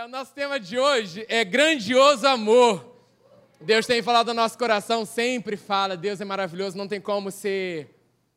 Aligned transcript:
É, 0.00 0.04
o 0.06 0.08
nosso 0.08 0.32
tema 0.32 0.58
de 0.58 0.78
hoje 0.78 1.26
é 1.28 1.44
grandioso 1.44 2.26
amor. 2.26 2.96
Deus 3.60 3.84
tem 3.84 4.00
falado 4.00 4.28
no 4.28 4.34
nosso 4.34 4.56
coração, 4.56 5.04
sempre 5.04 5.58
fala, 5.58 5.94
Deus 5.94 6.18
é 6.22 6.24
maravilhoso, 6.24 6.74
não 6.78 6.88
tem 6.88 6.98
como 6.98 7.30
ser 7.30 7.86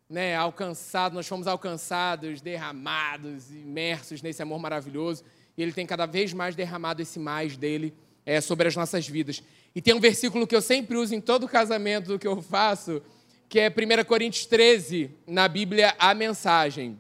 né, 0.10 0.36
alcançado, 0.36 1.14
nós 1.14 1.26
fomos 1.26 1.48
alcançados, 1.48 2.42
derramados, 2.42 3.50
imersos 3.50 4.22
nesse 4.22 4.42
amor 4.42 4.60
maravilhoso, 4.60 5.24
e 5.58 5.64
Ele 5.64 5.72
tem 5.72 5.86
cada 5.86 6.06
vez 6.06 6.34
mais 6.34 6.54
derramado 6.54 7.02
esse 7.02 7.18
mais 7.18 7.56
dele 7.56 7.94
é, 8.26 8.42
sobre 8.42 8.68
as 8.68 8.76
nossas 8.76 9.08
vidas. 9.08 9.42
E 9.74 9.82
tem 9.82 9.94
um 9.94 10.02
versículo 10.02 10.46
que 10.46 10.58
eu 10.58 10.62
sempre 10.62 10.98
uso 10.98 11.16
em 11.16 11.22
todo 11.22 11.48
casamento 11.48 12.20
que 12.20 12.28
eu 12.28 12.42
faço, 12.42 13.02
que 13.48 13.58
é 13.58 13.70
1 13.70 14.04
Coríntios 14.04 14.46
13, 14.48 15.12
na 15.26 15.48
Bíblia, 15.48 15.96
a 15.98 16.14
mensagem. 16.14 17.00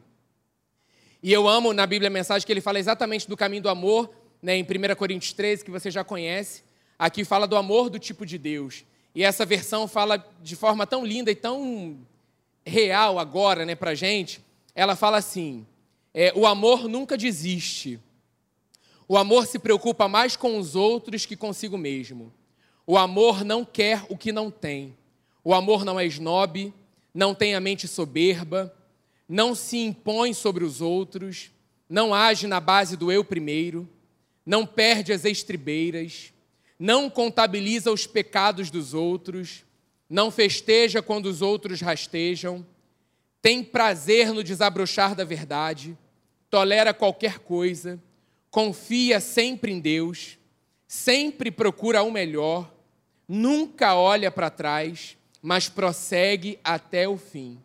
E 1.21 1.33
eu 1.33 1.49
amo 1.49 1.73
na 1.73 1.85
Bíblia 1.85 2.07
a 2.07 2.09
mensagem 2.09 2.45
que 2.45 2.51
ele 2.53 2.61
fala 2.61 2.79
exatamente 2.79 3.27
do 3.27 3.35
caminho 3.35 3.63
do 3.63 3.69
amor, 3.69 4.22
né, 4.43 4.57
em 4.57 4.63
1 4.63 4.95
Coríntios 4.95 5.31
13, 5.31 5.63
que 5.63 5.71
você 5.71 5.89
já 5.89 6.03
conhece. 6.03 6.63
Aqui 6.99 7.23
fala 7.23 7.47
do 7.47 7.55
amor 7.55 7.89
do 7.89 7.97
tipo 7.97 8.25
de 8.25 8.37
Deus. 8.37 8.83
E 9.15 9.23
essa 9.23 9.45
versão 9.45 9.87
fala 9.87 10.23
de 10.41 10.57
forma 10.57 10.85
tão 10.85 11.05
linda 11.05 11.31
e 11.31 11.35
tão 11.35 11.97
real 12.65 13.17
agora 13.17 13.65
né, 13.65 13.73
para 13.73 13.91
a 13.91 13.95
gente. 13.95 14.43
Ela 14.75 14.97
fala 14.97 15.17
assim: 15.17 15.65
é, 16.13 16.33
o 16.35 16.45
amor 16.45 16.89
nunca 16.89 17.17
desiste. 17.17 17.99
O 19.07 19.17
amor 19.17 19.47
se 19.47 19.57
preocupa 19.59 20.09
mais 20.09 20.35
com 20.35 20.57
os 20.59 20.75
outros 20.75 21.25
que 21.25 21.37
consigo 21.37 21.77
mesmo. 21.77 22.33
O 22.85 22.97
amor 22.97 23.45
não 23.45 23.63
quer 23.63 24.05
o 24.09 24.17
que 24.17 24.33
não 24.33 24.51
tem. 24.51 24.95
O 25.41 25.53
amor 25.53 25.85
não 25.85 25.97
é 25.97 26.05
snob, 26.05 26.73
não 27.13 27.33
tem 27.33 27.55
a 27.55 27.59
mente 27.61 27.87
soberba, 27.87 28.73
não 29.27 29.55
se 29.55 29.77
impõe 29.77 30.33
sobre 30.33 30.63
os 30.63 30.81
outros, 30.81 31.51
não 31.87 32.13
age 32.13 32.47
na 32.47 32.59
base 32.59 32.97
do 32.97 33.11
eu 33.11 33.23
primeiro, 33.23 33.87
não 34.45 34.65
perde 34.65 35.13
as 35.13 35.25
estribeiras, 35.25 36.33
não 36.77 37.09
contabiliza 37.09 37.91
os 37.91 38.05
pecados 38.05 38.69
dos 38.69 38.93
outros, 38.93 39.63
não 40.09 40.29
festeja 40.29 41.01
quando 41.01 41.27
os 41.27 41.41
outros 41.41 41.81
rastejam, 41.81 42.65
tem 43.41 43.63
prazer 43.63 44.31
no 44.33 44.43
desabrochar 44.43 45.15
da 45.15 45.23
verdade, 45.23 45.97
tolera 46.49 46.93
qualquer 46.93 47.39
coisa, 47.39 48.01
confia 48.49 49.19
sempre 49.19 49.71
em 49.71 49.79
Deus, 49.79 50.37
sempre 50.87 51.49
procura 51.49 52.03
o 52.03 52.11
melhor, 52.11 52.73
nunca 53.27 53.95
olha 53.95 54.29
para 54.29 54.49
trás, 54.49 55.17
mas 55.41 55.67
prossegue 55.67 56.59
até 56.63 57.07
o 57.07 57.17
fim. 57.17 57.59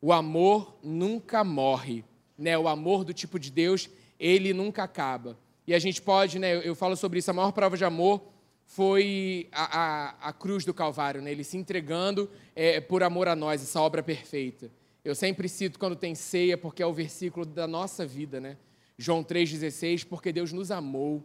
O 0.00 0.12
amor 0.12 0.78
nunca 0.82 1.42
morre, 1.42 2.04
né? 2.38 2.56
O 2.56 2.68
amor 2.68 3.04
do 3.04 3.12
tipo 3.12 3.38
de 3.38 3.50
Deus, 3.50 3.90
ele 4.18 4.54
nunca 4.54 4.84
acaba. 4.84 5.36
E 5.68 5.74
a 5.74 5.78
gente 5.78 6.00
pode, 6.00 6.38
né? 6.38 6.66
Eu 6.66 6.74
falo 6.74 6.96
sobre 6.96 7.18
isso. 7.18 7.30
A 7.30 7.34
maior 7.34 7.52
prova 7.52 7.76
de 7.76 7.84
amor 7.84 8.22
foi 8.64 9.50
a, 9.52 9.80
a, 9.80 10.28
a 10.30 10.32
cruz 10.32 10.64
do 10.64 10.72
Calvário, 10.72 11.20
né? 11.20 11.30
Ele 11.30 11.44
se 11.44 11.58
entregando 11.58 12.30
é, 12.56 12.80
por 12.80 13.02
amor 13.02 13.28
a 13.28 13.36
nós, 13.36 13.62
essa 13.62 13.78
obra 13.78 14.02
perfeita. 14.02 14.70
Eu 15.04 15.14
sempre 15.14 15.46
cito 15.46 15.78
quando 15.78 15.94
tem 15.94 16.14
ceia, 16.14 16.56
porque 16.56 16.82
é 16.82 16.86
o 16.86 16.92
versículo 16.94 17.44
da 17.44 17.66
nossa 17.66 18.06
vida, 18.06 18.40
né? 18.40 18.56
João 18.96 19.22
3,16, 19.22 20.06
porque 20.06 20.32
Deus 20.32 20.54
nos 20.54 20.70
amou. 20.70 21.22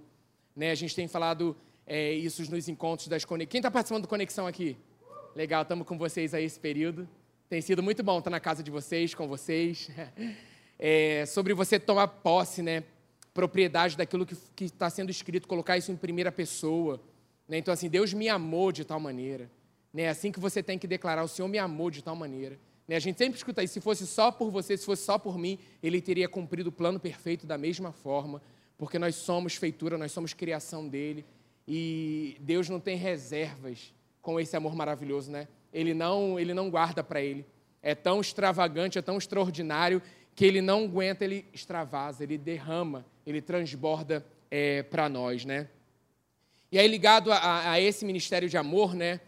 Né? 0.53 0.71
A 0.71 0.75
gente 0.75 0.93
tem 0.93 1.07
falado 1.07 1.55
é, 1.87 2.11
isso 2.11 2.41
nos 2.51 2.67
encontros 2.67 3.07
das 3.07 3.23
conexões. 3.23 3.49
Quem 3.49 3.59
está 3.59 3.71
participando 3.71 4.01
do 4.01 4.09
Conexão 4.09 4.45
aqui? 4.45 4.75
Legal, 5.33 5.61
estamos 5.61 5.87
com 5.87 5.97
vocês 5.97 6.33
aí 6.33 6.43
esse 6.43 6.59
período. 6.59 7.07
Tem 7.47 7.61
sido 7.61 7.81
muito 7.81 8.03
bom 8.03 8.19
estar 8.19 8.29
na 8.29 8.41
casa 8.41 8.61
de 8.61 8.69
vocês, 8.69 9.15
com 9.15 9.25
vocês. 9.25 9.89
É, 10.85 11.25
sobre 11.27 11.53
você 11.53 11.79
tomar 11.79 12.07
posse, 12.07 12.61
né? 12.61 12.83
Propriedade 13.33 13.97
daquilo 13.97 14.25
que 14.25 14.65
está 14.65 14.89
sendo 14.89 15.09
escrito, 15.09 15.47
colocar 15.47 15.77
isso 15.77 15.91
em 15.91 15.95
primeira 15.95 16.31
pessoa. 16.31 17.01
Né? 17.47 17.57
Então, 17.57 17.73
assim, 17.73 17.89
Deus 17.89 18.13
me 18.13 18.29
amou 18.29 18.71
de 18.71 18.85
tal 18.85 18.99
maneira. 18.99 19.49
Né? 19.93 20.07
Assim 20.07 20.31
que 20.31 20.39
você 20.39 20.61
tem 20.61 20.77
que 20.77 20.87
declarar: 20.87 21.23
o 21.23 21.27
Senhor 21.27 21.47
me 21.47 21.57
amou 21.57 21.89
de 21.89 22.03
tal 22.03 22.15
maneira. 22.15 22.59
Né? 22.87 22.95
A 22.95 22.99
gente 22.99 23.17
sempre 23.17 23.37
escuta 23.37 23.63
isso: 23.63 23.73
se 23.73 23.81
fosse 23.81 24.05
só 24.05 24.31
por 24.31 24.51
você, 24.51 24.77
se 24.77 24.85
fosse 24.85 25.03
só 25.03 25.17
por 25.17 25.37
mim, 25.37 25.57
Ele 25.81 26.01
teria 26.01 26.29
cumprido 26.29 26.69
o 26.69 26.71
plano 26.71 26.99
perfeito 26.99 27.47
da 27.47 27.57
mesma 27.57 27.91
forma, 27.91 28.41
porque 28.77 28.99
nós 28.99 29.15
somos 29.15 29.55
feitura, 29.55 29.97
nós 29.97 30.11
somos 30.11 30.33
criação 30.33 30.87
dele. 30.87 31.25
E 31.67 32.37
Deus 32.39 32.69
não 32.69 32.79
tem 32.79 32.97
reservas 32.97 33.93
com 34.21 34.39
esse 34.39 34.55
amor 34.55 34.75
maravilhoso, 34.75 35.31
né? 35.31 35.47
ele 35.73 35.93
não, 35.93 36.39
ele 36.39 36.53
não 36.53 36.69
guarda 36.69 37.03
para 37.03 37.21
ele. 37.21 37.45
É 37.81 37.95
tão 37.95 38.21
extravagante, 38.21 38.97
é 38.97 39.01
tão 39.01 39.17
extraordinário 39.17 40.01
que 40.35 40.45
ele 40.45 40.61
não 40.61 40.85
aguenta, 40.85 41.25
ele 41.25 41.45
extravasa, 41.51 42.23
ele 42.23 42.37
derrama, 42.37 43.05
ele 43.25 43.41
transborda 43.41 44.25
é, 44.49 44.83
para 44.83 45.07
nós, 45.09 45.45
né? 45.45 45.67
E 46.71 46.79
aí, 46.79 46.87
ligado 46.87 47.31
a, 47.31 47.71
a, 47.71 47.79
esse 47.79 48.03
ministério 48.03 48.49
de 48.49 48.57
amor, 48.57 48.95
né? 48.95 49.21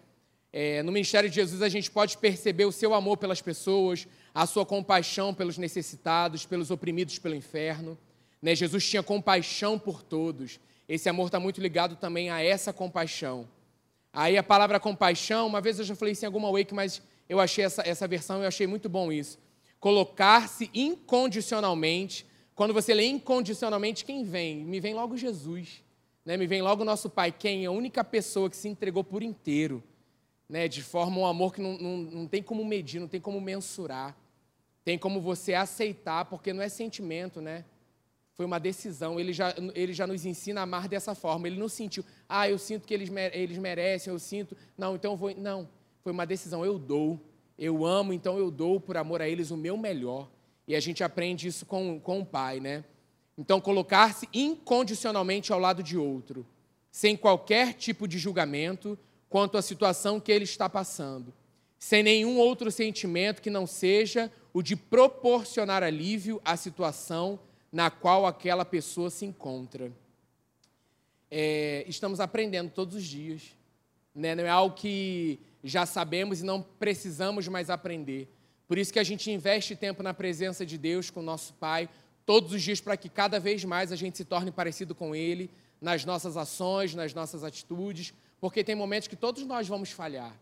É, 0.51 0.81
no 0.83 0.91
ministério 0.91 1.29
de 1.29 1.35
Jesus, 1.35 1.61
a 1.61 1.69
gente 1.69 1.91
pode 1.91 2.17
perceber 2.17 2.65
o 2.65 2.71
seu 2.71 2.93
amor 2.93 3.17
pelas 3.17 3.41
pessoas, 3.41 4.07
a 4.33 4.45
sua 4.45 4.65
compaixão 4.65 5.33
pelos 5.33 5.57
necessitados, 5.57 6.45
pelos 6.45 6.71
oprimidos 6.71 7.19
pelo 7.19 7.35
inferno. 7.35 7.97
Né? 8.41 8.55
Jesus 8.55 8.89
tinha 8.89 9.03
compaixão 9.03 9.77
por 9.77 10.01
todos. 10.01 10.59
Esse 10.87 11.09
amor 11.09 11.25
está 11.25 11.39
muito 11.39 11.59
ligado 11.59 11.95
também 11.95 12.29
a 12.29 12.41
essa 12.41 12.71
compaixão. 12.71 13.47
Aí 14.13 14.37
a 14.37 14.43
palavra 14.43 14.79
compaixão, 14.79 15.45
uma 15.45 15.59
vez 15.59 15.77
eu 15.77 15.83
já 15.83 15.95
falei 15.95 16.13
isso 16.13 16.23
em 16.23 16.27
alguma 16.27 16.49
wake, 16.49 16.73
mas 16.73 17.01
eu 17.27 17.39
achei 17.39 17.65
essa, 17.65 17.81
essa 17.85 18.07
versão, 18.07 18.41
eu 18.41 18.47
achei 18.47 18.65
muito 18.65 18.87
bom 18.87 19.11
isso. 19.11 19.37
Colocar-se 19.79 20.69
incondicionalmente. 20.73 22.25
Quando 22.55 22.73
você 22.73 22.93
lê 22.93 23.05
incondicionalmente, 23.05 24.05
quem 24.05 24.23
vem? 24.23 24.63
Me 24.63 24.79
vem 24.79 24.93
logo 24.93 25.17
Jesus. 25.17 25.83
Né? 26.25 26.37
Me 26.37 26.47
vem 26.47 26.61
logo 26.61 26.85
nosso 26.85 27.09
Pai, 27.09 27.31
quem 27.31 27.63
é 27.63 27.67
a 27.67 27.71
única 27.71 28.03
pessoa 28.03 28.49
que 28.49 28.55
se 28.55 28.69
entregou 28.69 29.03
por 29.03 29.21
inteiro. 29.21 29.83
Né? 30.47 30.67
De 30.69 30.81
forma 30.81 31.17
um 31.19 31.25
amor 31.25 31.53
que 31.53 31.61
não, 31.61 31.77
não, 31.77 31.97
não 31.97 32.27
tem 32.27 32.41
como 32.41 32.63
medir, 32.63 32.99
não 32.99 33.09
tem 33.09 33.19
como 33.19 33.41
mensurar. 33.41 34.17
Tem 34.85 34.97
como 34.97 35.19
você 35.19 35.53
aceitar, 35.53 36.25
porque 36.25 36.53
não 36.53 36.61
é 36.61 36.69
sentimento, 36.69 37.41
né? 37.41 37.65
Foi 38.35 38.45
uma 38.45 38.59
decisão. 38.59 39.19
Ele 39.19 39.33
já, 39.33 39.53
ele 39.73 39.93
já 39.93 40.05
nos 40.05 40.25
ensina 40.25 40.59
a 40.59 40.63
amar 40.63 40.87
dessa 40.87 41.15
forma. 41.15 41.47
Ele 41.47 41.59
não 41.59 41.67
sentiu, 41.67 42.05
ah, 42.29 42.47
eu 42.47 42.59
sinto 42.59 42.85
que 42.85 42.93
eles, 42.93 43.09
eles 43.33 43.57
merecem, 43.57 44.13
eu 44.13 44.19
sinto, 44.19 44.55
não, 44.77 44.95
então 44.95 45.13
eu 45.13 45.17
vou. 45.17 45.35
Não. 45.35 45.67
Foi 46.03 46.11
uma 46.11 46.25
decisão. 46.25 46.63
Eu 46.63 46.77
dou. 46.77 47.19
Eu 47.57 47.83
amo, 47.83 48.13
então 48.13 48.37
eu 48.37 48.51
dou 48.51 48.79
por 48.79 48.95
amor 48.95 49.21
a 49.21 49.27
eles 49.27 49.49
o 49.49 49.57
meu 49.57 49.75
melhor. 49.75 50.29
E 50.67 50.75
a 50.75 50.79
gente 50.79 51.03
aprende 51.03 51.47
isso 51.47 51.65
com, 51.65 51.99
com 51.99 52.21
o 52.21 52.25
pai, 52.25 52.59
né? 52.59 52.83
Então, 53.37 53.59
colocar-se 53.59 54.27
incondicionalmente 54.33 55.51
ao 55.51 55.59
lado 55.59 55.83
de 55.83 55.97
outro, 55.97 56.45
sem 56.91 57.17
qualquer 57.17 57.73
tipo 57.73 58.07
de 58.07 58.17
julgamento 58.17 58.97
quanto 59.29 59.57
à 59.57 59.61
situação 59.61 60.19
que 60.19 60.31
ele 60.31 60.45
está 60.45 60.69
passando, 60.69 61.33
sem 61.77 62.01
nenhum 62.01 62.37
outro 62.37 62.71
sentimento 62.71 63.41
que 63.41 63.49
não 63.49 63.67
seja 63.67 64.31
o 64.53 64.61
de 64.61 64.75
proporcionar 64.75 65.83
alívio 65.83 66.41
à 66.45 66.55
situação 66.55 67.37
na 67.71 67.91
qual 67.91 68.25
aquela 68.25 68.63
pessoa 68.63 69.09
se 69.09 69.25
encontra. 69.25 69.91
É, 71.29 71.83
estamos 71.89 72.21
aprendendo 72.21 72.71
todos 72.71 72.95
os 72.95 73.03
dias. 73.03 73.53
Né? 74.15 74.33
Não 74.33 74.45
é 74.45 74.49
algo 74.49 74.73
que 74.73 75.37
já 75.61 75.85
sabemos 75.85 76.39
e 76.39 76.45
não 76.45 76.61
precisamos 76.61 77.49
mais 77.49 77.69
aprender. 77.69 78.29
Por 78.67 78.77
isso 78.77 78.91
que 78.91 78.99
a 78.99 79.03
gente 79.03 79.31
investe 79.31 79.75
tempo 79.75 80.01
na 80.01 80.13
presença 80.13 80.65
de 80.65 80.77
Deus 80.77 81.09
com 81.09 81.19
o 81.19 81.23
nosso 81.23 81.53
Pai, 81.53 81.87
todos 82.25 82.51
os 82.51 82.61
dias, 82.61 82.81
para 82.81 82.97
que 82.97 83.09
cada 83.09 83.39
vez 83.39 83.63
mais 83.63 83.91
a 83.91 83.95
gente 83.95 84.17
se 84.17 84.25
torne 84.25 84.51
parecido 84.51 84.95
com 84.95 85.15
Ele, 85.15 85.51
nas 85.79 86.03
nossas 86.03 86.35
ações, 86.35 86.95
nas 86.95 87.13
nossas 87.13 87.43
atitudes, 87.43 88.13
porque 88.39 88.63
tem 88.63 88.75
momentos 88.75 89.07
que 89.07 89.15
todos 89.15 89.45
nós 89.45 89.67
vamos 89.67 89.91
falhar. 89.91 90.35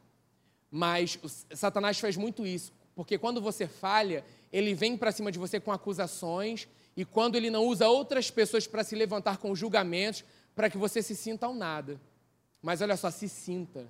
Mas 0.72 1.20
Satanás 1.54 2.00
faz 2.00 2.16
muito 2.16 2.48
isso, 2.48 2.72
porque 2.96 3.18
quando 3.18 3.42
você 3.42 3.68
falha, 3.68 4.24
ele 4.52 4.74
vem 4.74 4.98
para 4.98 5.12
cima 5.12 5.32
de 5.32 5.38
você 5.38 5.60
com 5.60 5.72
acusações 5.72 6.68
e 6.96 7.04
quando 7.04 7.36
ele 7.36 7.50
não 7.50 7.66
usa 7.66 7.88
outras 7.88 8.32
pessoas 8.32 8.66
para 8.66 8.84
se 8.84 8.96
levantar 8.96 9.38
com 9.38 9.56
julgamentos, 9.56 10.24
para 10.56 10.70
que 10.70 10.78
você 10.78 11.02
se 11.02 11.16
sinta 11.16 11.46
ao 11.46 11.54
nada. 11.54 12.00
Mas 12.62 12.82
olha 12.82 12.96
só, 12.96 13.12
se 13.12 13.28
sinta. 13.28 13.88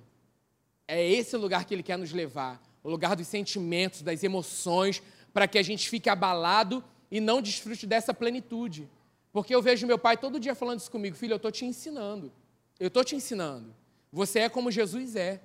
É 0.88 1.06
esse 1.06 1.36
lugar 1.36 1.64
que 1.64 1.74
ele 1.74 1.82
quer 1.82 1.96
nos 1.96 2.12
levar 2.12 2.60
o 2.84 2.90
lugar 2.90 3.16
dos 3.16 3.26
sentimentos, 3.26 4.02
das 4.02 4.22
emoções, 4.22 5.02
para 5.32 5.48
que 5.48 5.58
a 5.58 5.62
gente 5.62 5.88
fique 5.88 6.08
abalado 6.10 6.84
e 7.10 7.18
não 7.18 7.40
desfrute 7.40 7.86
dessa 7.86 8.12
plenitude. 8.12 8.88
Porque 9.32 9.54
eu 9.54 9.62
vejo 9.62 9.86
meu 9.86 9.98
pai 9.98 10.16
todo 10.16 10.38
dia 10.38 10.54
falando 10.54 10.78
isso 10.78 10.90
comigo, 10.90 11.16
filho, 11.16 11.32
eu 11.32 11.36
estou 11.36 11.50
te 11.50 11.64
ensinando. 11.64 12.30
Eu 12.78 12.88
estou 12.88 13.02
te 13.02 13.16
ensinando. 13.16 13.74
Você 14.12 14.40
é 14.40 14.48
como 14.48 14.70
Jesus 14.70 15.16
é. 15.16 15.40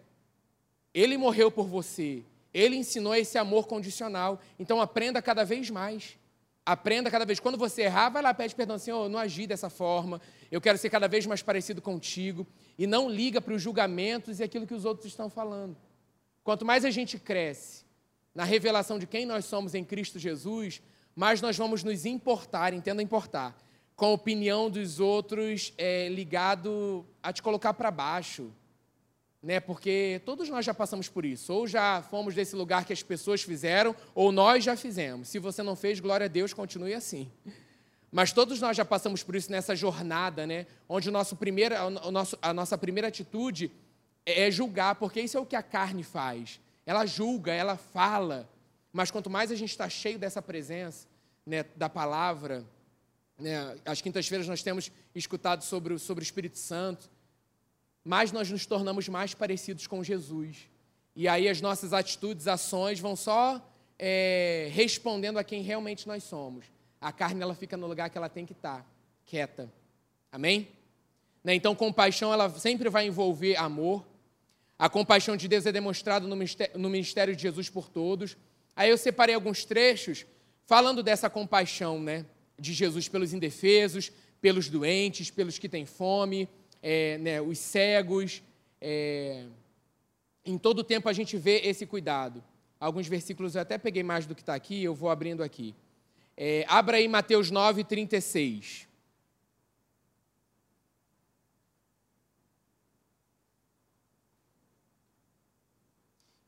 Ele 0.93 1.17
morreu 1.17 1.49
por 1.49 1.65
você. 1.65 2.23
Ele 2.53 2.75
ensinou 2.75 3.15
esse 3.15 3.37
amor 3.37 3.67
condicional. 3.67 4.39
Então 4.59 4.81
aprenda 4.81 5.21
cada 5.21 5.43
vez 5.43 5.69
mais. 5.69 6.17
Aprenda 6.65 7.09
cada 7.09 7.25
vez. 7.25 7.39
Quando 7.39 7.57
você 7.57 7.83
errar, 7.83 8.09
vai 8.09 8.21
lá, 8.21 8.33
pede 8.33 8.53
perdão, 8.53 8.77
Senhor, 8.77 9.05
eu 9.05 9.09
não 9.09 9.17
agi 9.17 9.47
dessa 9.47 9.69
forma. 9.69 10.21
Eu 10.51 10.59
quero 10.59 10.77
ser 10.77 10.89
cada 10.89 11.07
vez 11.07 11.25
mais 11.25 11.41
parecido 11.41 11.81
contigo. 11.81 12.45
E 12.77 12.85
não 12.85 13.09
liga 13.09 13.39
para 13.39 13.53
os 13.53 13.61
julgamentos 13.61 14.39
e 14.39 14.43
aquilo 14.43 14.67
que 14.67 14.73
os 14.73 14.85
outros 14.85 15.07
estão 15.07 15.29
falando. 15.29 15.75
Quanto 16.49 16.65
mais 16.65 16.83
a 16.83 16.89
gente 16.89 17.19
cresce 17.19 17.85
na 18.33 18.43
revelação 18.43 18.97
de 18.97 19.05
quem 19.05 19.23
nós 19.23 19.45
somos 19.45 19.75
em 19.75 19.83
Cristo 19.83 20.17
Jesus, 20.17 20.81
mais 21.15 21.41
nós 21.41 21.55
vamos 21.55 21.83
nos 21.83 22.07
importar, 22.07 22.73
entenda 22.73 23.03
importar, 23.03 23.55
com 23.95 24.07
a 24.07 24.13
opinião 24.13 24.67
dos 24.67 24.99
outros 24.99 25.71
é, 25.77 26.09
ligado 26.09 27.05
a 27.21 27.31
te 27.31 27.43
colocar 27.43 27.75
para 27.75 27.91
baixo. 27.91 28.51
Né? 29.43 29.59
Porque 29.59 30.23
todos 30.25 30.49
nós 30.49 30.65
já 30.65 30.73
passamos 30.73 31.07
por 31.07 31.23
isso. 31.23 31.53
Ou 31.53 31.67
já 31.67 32.01
fomos 32.09 32.33
desse 32.33 32.55
lugar 32.55 32.83
que 32.83 32.93
as 32.93 33.03
pessoas 33.03 33.43
fizeram, 33.43 33.95
ou 34.15 34.31
nós 34.31 34.63
já 34.63 34.75
fizemos. 34.75 35.27
Se 35.27 35.37
você 35.37 35.61
não 35.61 35.75
fez, 35.75 35.99
glória 35.99 36.25
a 36.25 36.27
Deus, 36.27 36.51
continue 36.51 36.95
assim. 36.95 37.31
Mas 38.11 38.33
todos 38.33 38.59
nós 38.59 38.75
já 38.75 38.83
passamos 38.83 39.21
por 39.21 39.35
isso 39.35 39.51
nessa 39.51 39.75
jornada, 39.75 40.47
né? 40.47 40.65
onde 40.89 41.09
o 41.09 41.11
nosso 41.11 41.35
primeiro, 41.35 41.75
o 42.07 42.09
nosso, 42.09 42.35
a 42.41 42.51
nossa 42.51 42.75
primeira 42.75 43.07
atitude 43.07 43.71
é 44.25 44.49
julgar, 44.51 44.95
porque 44.95 45.21
isso 45.21 45.37
é 45.37 45.39
o 45.39 45.45
que 45.45 45.55
a 45.55 45.63
carne 45.63 46.03
faz. 46.03 46.59
Ela 46.85 47.05
julga, 47.05 47.53
ela 47.53 47.77
fala. 47.77 48.49
Mas 48.91 49.11
quanto 49.11 49.29
mais 49.29 49.51
a 49.51 49.55
gente 49.55 49.71
está 49.71 49.87
cheio 49.87 50.17
dessa 50.17 50.41
presença, 50.41 51.07
né, 51.45 51.63
da 51.75 51.89
palavra, 51.89 52.65
né, 53.37 53.77
às 53.85 54.01
quintas-feiras 54.01 54.47
nós 54.47 54.63
temos 54.63 54.91
escutado 55.13 55.63
sobre, 55.63 55.97
sobre 55.97 56.21
o 56.21 56.25
Espírito 56.25 56.57
Santo, 56.57 57.09
mais 58.03 58.31
nós 58.31 58.49
nos 58.49 58.65
tornamos 58.65 59.07
mais 59.07 59.33
parecidos 59.33 59.87
com 59.87 60.03
Jesus. 60.03 60.67
E 61.15 61.27
aí 61.27 61.47
as 61.47 61.61
nossas 61.61 61.93
atitudes, 61.93 62.47
ações 62.47 62.99
vão 62.99 63.15
só 63.15 63.61
é, 63.97 64.69
respondendo 64.71 65.37
a 65.37 65.43
quem 65.43 65.61
realmente 65.61 66.07
nós 66.07 66.23
somos. 66.23 66.65
A 66.99 67.11
carne 67.11 67.41
ela 67.41 67.55
fica 67.55 67.77
no 67.77 67.87
lugar 67.87 68.09
que 68.09 68.17
ela 68.17 68.29
tem 68.29 68.45
que 68.45 68.53
estar, 68.53 68.85
quieta. 69.25 69.71
Amém? 70.31 70.67
Né? 71.43 71.55
Então, 71.55 71.75
compaixão 71.75 72.33
ela 72.33 72.49
sempre 72.49 72.89
vai 72.89 73.05
envolver 73.05 73.55
amor. 73.57 74.05
A 74.77 74.89
compaixão 74.89 75.35
de 75.35 75.47
Deus 75.47 75.65
é 75.65 75.71
demonstrada 75.71 76.25
no 76.27 76.89
ministério 76.89 77.35
de 77.35 77.41
Jesus 77.41 77.69
por 77.69 77.89
todos. 77.89 78.37
Aí 78.75 78.89
eu 78.89 78.97
separei 78.97 79.35
alguns 79.35 79.65
trechos 79.65 80.25
falando 80.65 81.03
dessa 81.03 81.29
compaixão, 81.29 82.01
né? 82.01 82.25
De 82.57 82.73
Jesus 82.73 83.09
pelos 83.09 83.33
indefesos, 83.33 84.11
pelos 84.39 84.69
doentes, 84.69 85.29
pelos 85.29 85.57
que 85.57 85.67
têm 85.67 85.85
fome, 85.85 86.47
é, 86.81 87.17
né, 87.17 87.41
os 87.41 87.57
cegos. 87.57 88.41
É... 88.79 89.45
Em 90.45 90.57
todo 90.57 90.83
tempo 90.83 91.09
a 91.09 91.13
gente 91.13 91.37
vê 91.37 91.59
esse 91.65 91.85
cuidado. 91.85 92.43
Alguns 92.79 93.07
versículos 93.07 93.55
eu 93.55 93.61
até 93.61 93.77
peguei 93.77 94.03
mais 94.03 94.25
do 94.25 94.33
que 94.33 94.41
está 94.41 94.55
aqui, 94.55 94.83
eu 94.83 94.95
vou 94.95 95.09
abrindo 95.09 95.43
aqui. 95.43 95.75
É, 96.37 96.65
abra 96.69 96.97
aí 96.97 97.07
Mateus 97.07 97.51
9, 97.51 97.83
36. 97.83 98.87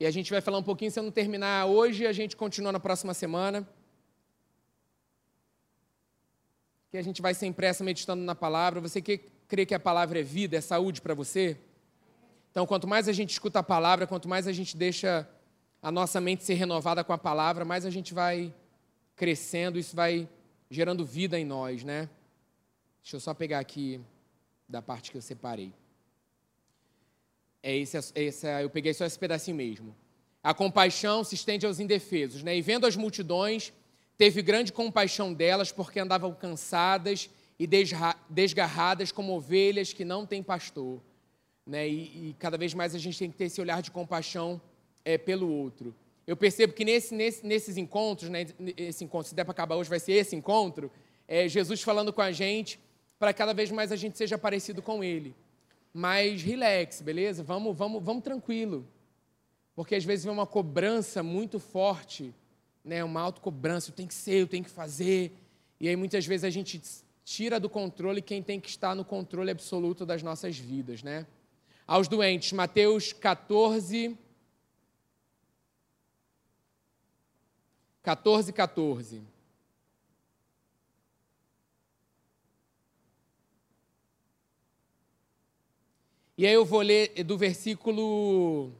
E 0.01 0.05
a 0.07 0.09
gente 0.09 0.31
vai 0.31 0.41
falar 0.41 0.57
um 0.57 0.63
pouquinho, 0.63 0.89
se 0.89 0.97
eu 0.97 1.03
não 1.03 1.11
terminar 1.11 1.67
hoje, 1.67 2.07
a 2.07 2.11
gente 2.11 2.35
continua 2.35 2.71
na 2.71 2.79
próxima 2.79 3.13
semana. 3.13 3.69
Que 6.89 6.97
a 6.97 7.03
gente 7.03 7.21
vai 7.21 7.35
sem 7.35 7.53
pressa 7.53 7.83
meditando 7.83 8.23
na 8.23 8.33
palavra. 8.33 8.81
Você 8.81 8.99
que 8.99 9.19
crê 9.47 9.63
que 9.63 9.75
a 9.75 9.79
palavra 9.79 10.19
é 10.19 10.23
vida, 10.23 10.57
é 10.57 10.61
saúde 10.61 11.03
para 11.03 11.13
você? 11.13 11.55
Então, 12.49 12.65
quanto 12.65 12.87
mais 12.87 13.07
a 13.07 13.13
gente 13.13 13.29
escuta 13.29 13.59
a 13.59 13.63
palavra, 13.63 14.07
quanto 14.07 14.27
mais 14.27 14.47
a 14.47 14.51
gente 14.51 14.75
deixa 14.75 15.29
a 15.79 15.91
nossa 15.91 16.19
mente 16.19 16.43
ser 16.43 16.55
renovada 16.55 17.03
com 17.03 17.13
a 17.13 17.17
palavra, 17.19 17.63
mais 17.63 17.85
a 17.85 17.91
gente 17.91 18.11
vai 18.11 18.51
crescendo, 19.15 19.77
isso 19.77 19.95
vai 19.95 20.27
gerando 20.67 21.05
vida 21.05 21.39
em 21.39 21.45
nós, 21.45 21.83
né? 21.83 22.09
Deixa 23.03 23.17
eu 23.17 23.19
só 23.19 23.35
pegar 23.35 23.59
aqui 23.59 24.01
da 24.67 24.81
parte 24.81 25.11
que 25.11 25.17
eu 25.17 25.21
separei. 25.21 25.71
É 27.63 27.75
esse, 27.75 27.97
esse, 28.15 28.47
eu 28.61 28.69
peguei 28.69 28.93
só 28.93 29.05
esse 29.05 29.17
pedacinho 29.17 29.57
mesmo. 29.57 29.95
A 30.43 30.53
compaixão 30.53 31.23
se 31.23 31.35
estende 31.35 31.65
aos 31.65 31.79
indefesos, 31.79 32.41
né? 32.41 32.57
E 32.57 32.61
vendo 32.61 32.87
as 32.87 32.95
multidões, 32.95 33.71
teve 34.17 34.41
grande 34.41 34.73
compaixão 34.73 35.33
delas, 35.33 35.71
porque 35.71 35.99
andavam 35.99 36.33
cansadas 36.33 37.29
e 37.59 37.67
desgarradas 38.27 39.11
como 39.11 39.33
ovelhas 39.33 39.93
que 39.93 40.03
não 40.03 40.25
têm 40.25 40.41
pastor. 40.41 40.99
Né? 41.65 41.87
E, 41.87 42.29
e, 42.29 42.35
cada 42.39 42.57
vez 42.57 42.73
mais 42.73 42.95
a 42.95 42.97
gente 42.97 43.19
tem 43.19 43.29
que 43.29 43.37
ter 43.37 43.45
esse 43.45 43.61
olhar 43.61 43.83
de 43.83 43.91
compaixão 43.91 44.59
é, 45.05 45.15
pelo 45.17 45.47
outro. 45.47 45.93
Eu 46.25 46.35
percebo 46.35 46.73
que 46.73 46.83
nesse, 46.83 47.13
nesse, 47.13 47.45
nesses 47.45 47.77
encontros, 47.77 48.29
né, 48.29 48.47
esse 48.75 49.03
encontro, 49.03 49.29
se 49.29 49.35
der 49.35 49.43
para 49.43 49.51
acabar 49.51 49.75
hoje, 49.75 49.89
vai 49.89 49.99
ser 49.99 50.13
esse 50.13 50.35
encontro, 50.35 50.91
é 51.27 51.47
Jesus 51.47 51.81
falando 51.81 52.11
com 52.11 52.21
a 52.21 52.31
gente 52.31 52.79
para 53.19 53.33
cada 53.33 53.53
vez 53.53 53.69
mais 53.69 53.91
a 53.91 53.95
gente 53.95 54.17
seja 54.17 54.37
parecido 54.37 54.81
com 54.81 55.03
Ele. 55.03 55.35
Mas 55.93 56.41
relax, 56.41 57.01
beleza? 57.01 57.43
Vamos, 57.43 57.75
vamos, 57.77 58.03
vamos 58.03 58.23
tranquilo. 58.23 58.87
Porque 59.75 59.95
às 59.95 60.03
vezes 60.03 60.25
vem 60.25 60.33
uma 60.33 60.47
cobrança 60.47 61.21
muito 61.23 61.59
forte, 61.59 62.33
né? 62.83 63.03
uma 63.03 63.21
autocobrança, 63.21 63.89
eu 63.89 63.95
tenho 63.95 64.07
que 64.07 64.13
ser, 64.13 64.41
eu 64.41 64.47
tenho 64.47 64.63
que 64.63 64.69
fazer. 64.69 65.31
E 65.79 65.87
aí 65.87 65.95
muitas 65.95 66.25
vezes 66.25 66.43
a 66.43 66.49
gente 66.49 66.81
tira 67.23 67.59
do 67.59 67.69
controle 67.69 68.21
quem 68.21 68.41
tem 68.41 68.59
que 68.59 68.69
estar 68.69 68.95
no 68.95 69.05
controle 69.05 69.51
absoluto 69.51 70.05
das 70.05 70.21
nossas 70.21 70.57
vidas, 70.57 71.03
né? 71.03 71.25
Aos 71.87 72.07
doentes, 72.07 72.51
Mateus 72.53 73.11
14, 73.13 74.17
14, 78.01 78.53
14. 78.53 79.21
E 86.37 86.47
aí 86.47 86.53
eu 86.53 86.65
vou 86.65 86.81
ler 86.81 87.23
do 87.23 87.37
versículo. 87.37 88.71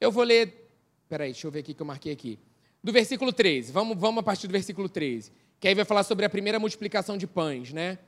Eu 0.00 0.12
vou 0.12 0.22
ler. 0.22 0.70
Peraí, 1.08 1.32
deixa 1.32 1.46
eu 1.46 1.50
ver 1.50 1.60
aqui 1.60 1.74
que 1.74 1.82
eu 1.82 1.86
marquei 1.86 2.12
aqui. 2.12 2.38
Do 2.82 2.92
versículo 2.92 3.32
13. 3.32 3.72
Vamos, 3.72 3.98
vamos 3.98 4.20
a 4.20 4.22
partir 4.22 4.46
do 4.46 4.52
versículo 4.52 4.88
13. 4.88 5.32
Que 5.58 5.68
aí 5.68 5.74
vai 5.74 5.84
falar 5.84 6.04
sobre 6.04 6.24
a 6.24 6.30
primeira 6.30 6.58
multiplicação 6.58 7.16
de 7.16 7.26
pães, 7.26 7.72
né? 7.72 7.98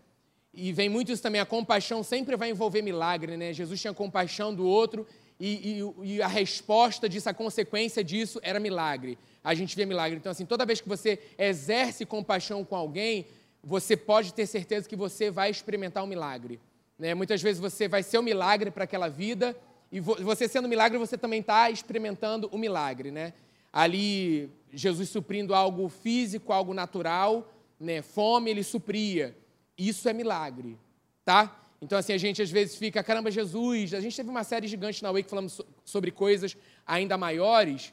E 0.54 0.72
vem 0.72 0.88
muito 0.88 1.10
isso 1.10 1.22
também. 1.22 1.40
A 1.40 1.46
compaixão 1.46 2.02
sempre 2.02 2.36
vai 2.36 2.50
envolver 2.50 2.82
milagre, 2.82 3.36
né? 3.36 3.52
Jesus 3.52 3.80
tinha 3.80 3.92
compaixão 3.92 4.54
do 4.54 4.64
outro 4.66 5.06
e, 5.38 5.80
e, 6.04 6.14
e, 6.14 6.22
a 6.22 6.28
resposta 6.28 7.08
disso, 7.08 7.28
a 7.28 7.34
consequência 7.34 8.04
disso 8.04 8.38
era 8.42 8.60
milagre. 8.60 9.16
A 9.42 9.54
gente 9.54 9.74
vê 9.74 9.86
milagre. 9.86 10.18
Então, 10.18 10.30
assim, 10.30 10.44
toda 10.44 10.66
vez 10.66 10.80
que 10.80 10.88
você 10.88 11.18
exerce 11.38 12.04
compaixão 12.04 12.62
com 12.64 12.76
alguém, 12.76 13.26
você 13.62 13.96
pode 13.96 14.32
ter 14.32 14.46
certeza 14.46 14.88
que 14.88 14.96
você 14.96 15.30
vai 15.30 15.50
experimentar 15.50 16.02
um 16.02 16.06
milagre. 16.06 16.60
Né? 16.98 17.14
Muitas 17.14 17.42
vezes 17.42 17.60
você 17.60 17.88
vai 17.88 18.02
ser 18.02 18.18
um 18.18 18.22
milagre 18.22 18.70
para 18.70 18.84
aquela 18.84 19.08
vida, 19.08 19.56
e 19.92 20.00
você 20.00 20.46
sendo 20.46 20.68
milagre, 20.68 20.98
você 20.98 21.18
também 21.18 21.40
está 21.40 21.70
experimentando 21.70 22.48
o 22.52 22.56
um 22.56 22.58
milagre. 22.58 23.10
Né? 23.10 23.32
Ali, 23.72 24.50
Jesus 24.72 25.08
suprindo 25.08 25.54
algo 25.54 25.88
físico, 25.88 26.52
algo 26.52 26.72
natural, 26.72 27.52
né? 27.78 28.02
fome, 28.02 28.50
ele 28.50 28.62
supria. 28.62 29.36
Isso 29.76 30.08
é 30.08 30.12
milagre. 30.12 30.78
Tá? 31.24 31.56
Então, 31.82 31.98
assim, 31.98 32.12
a 32.12 32.18
gente 32.18 32.42
às 32.42 32.50
vezes 32.50 32.76
fica, 32.76 33.02
caramba, 33.02 33.30
Jesus, 33.30 33.94
a 33.94 34.00
gente 34.00 34.14
teve 34.14 34.28
uma 34.28 34.44
série 34.44 34.68
gigante 34.68 35.02
na 35.02 35.10
Wake 35.10 35.30
falando 35.30 35.50
sobre 35.84 36.10
coisas 36.10 36.56
ainda 36.86 37.16
maiores, 37.16 37.92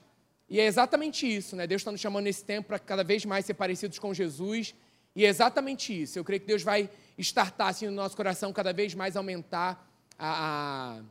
e 0.50 0.60
é 0.60 0.65
exatamente 0.65 1.27
isso, 1.27 1.56
né? 1.56 1.68
Deus 1.68 1.82
está 1.82 1.91
nos 1.91 2.00
chamando 2.00 2.24
nesse 2.24 2.44
tempo 2.44 2.70
para 2.70 2.80
cada 2.80 3.03
vez 3.03 3.25
mais 3.25 3.46
ser 3.46 3.53
parecidos 3.53 4.00
com 4.00 4.13
Jesus, 4.13 4.74
e 5.17 5.25
é 5.25 5.29
exatamente 5.29 6.00
isso. 6.00 6.19
Eu 6.19 6.24
creio 6.24 6.39
que 6.39 6.45
Deus 6.45 6.62
vai 6.62 6.88
estartar 7.17 7.69
assim 7.69 7.88
no 7.88 7.91
nosso 7.91 8.15
coração, 8.15 8.53
cada 8.53 8.71
vez 8.71 8.93
mais 8.93 9.17
aumentar 9.17 9.91
a, 10.15 11.01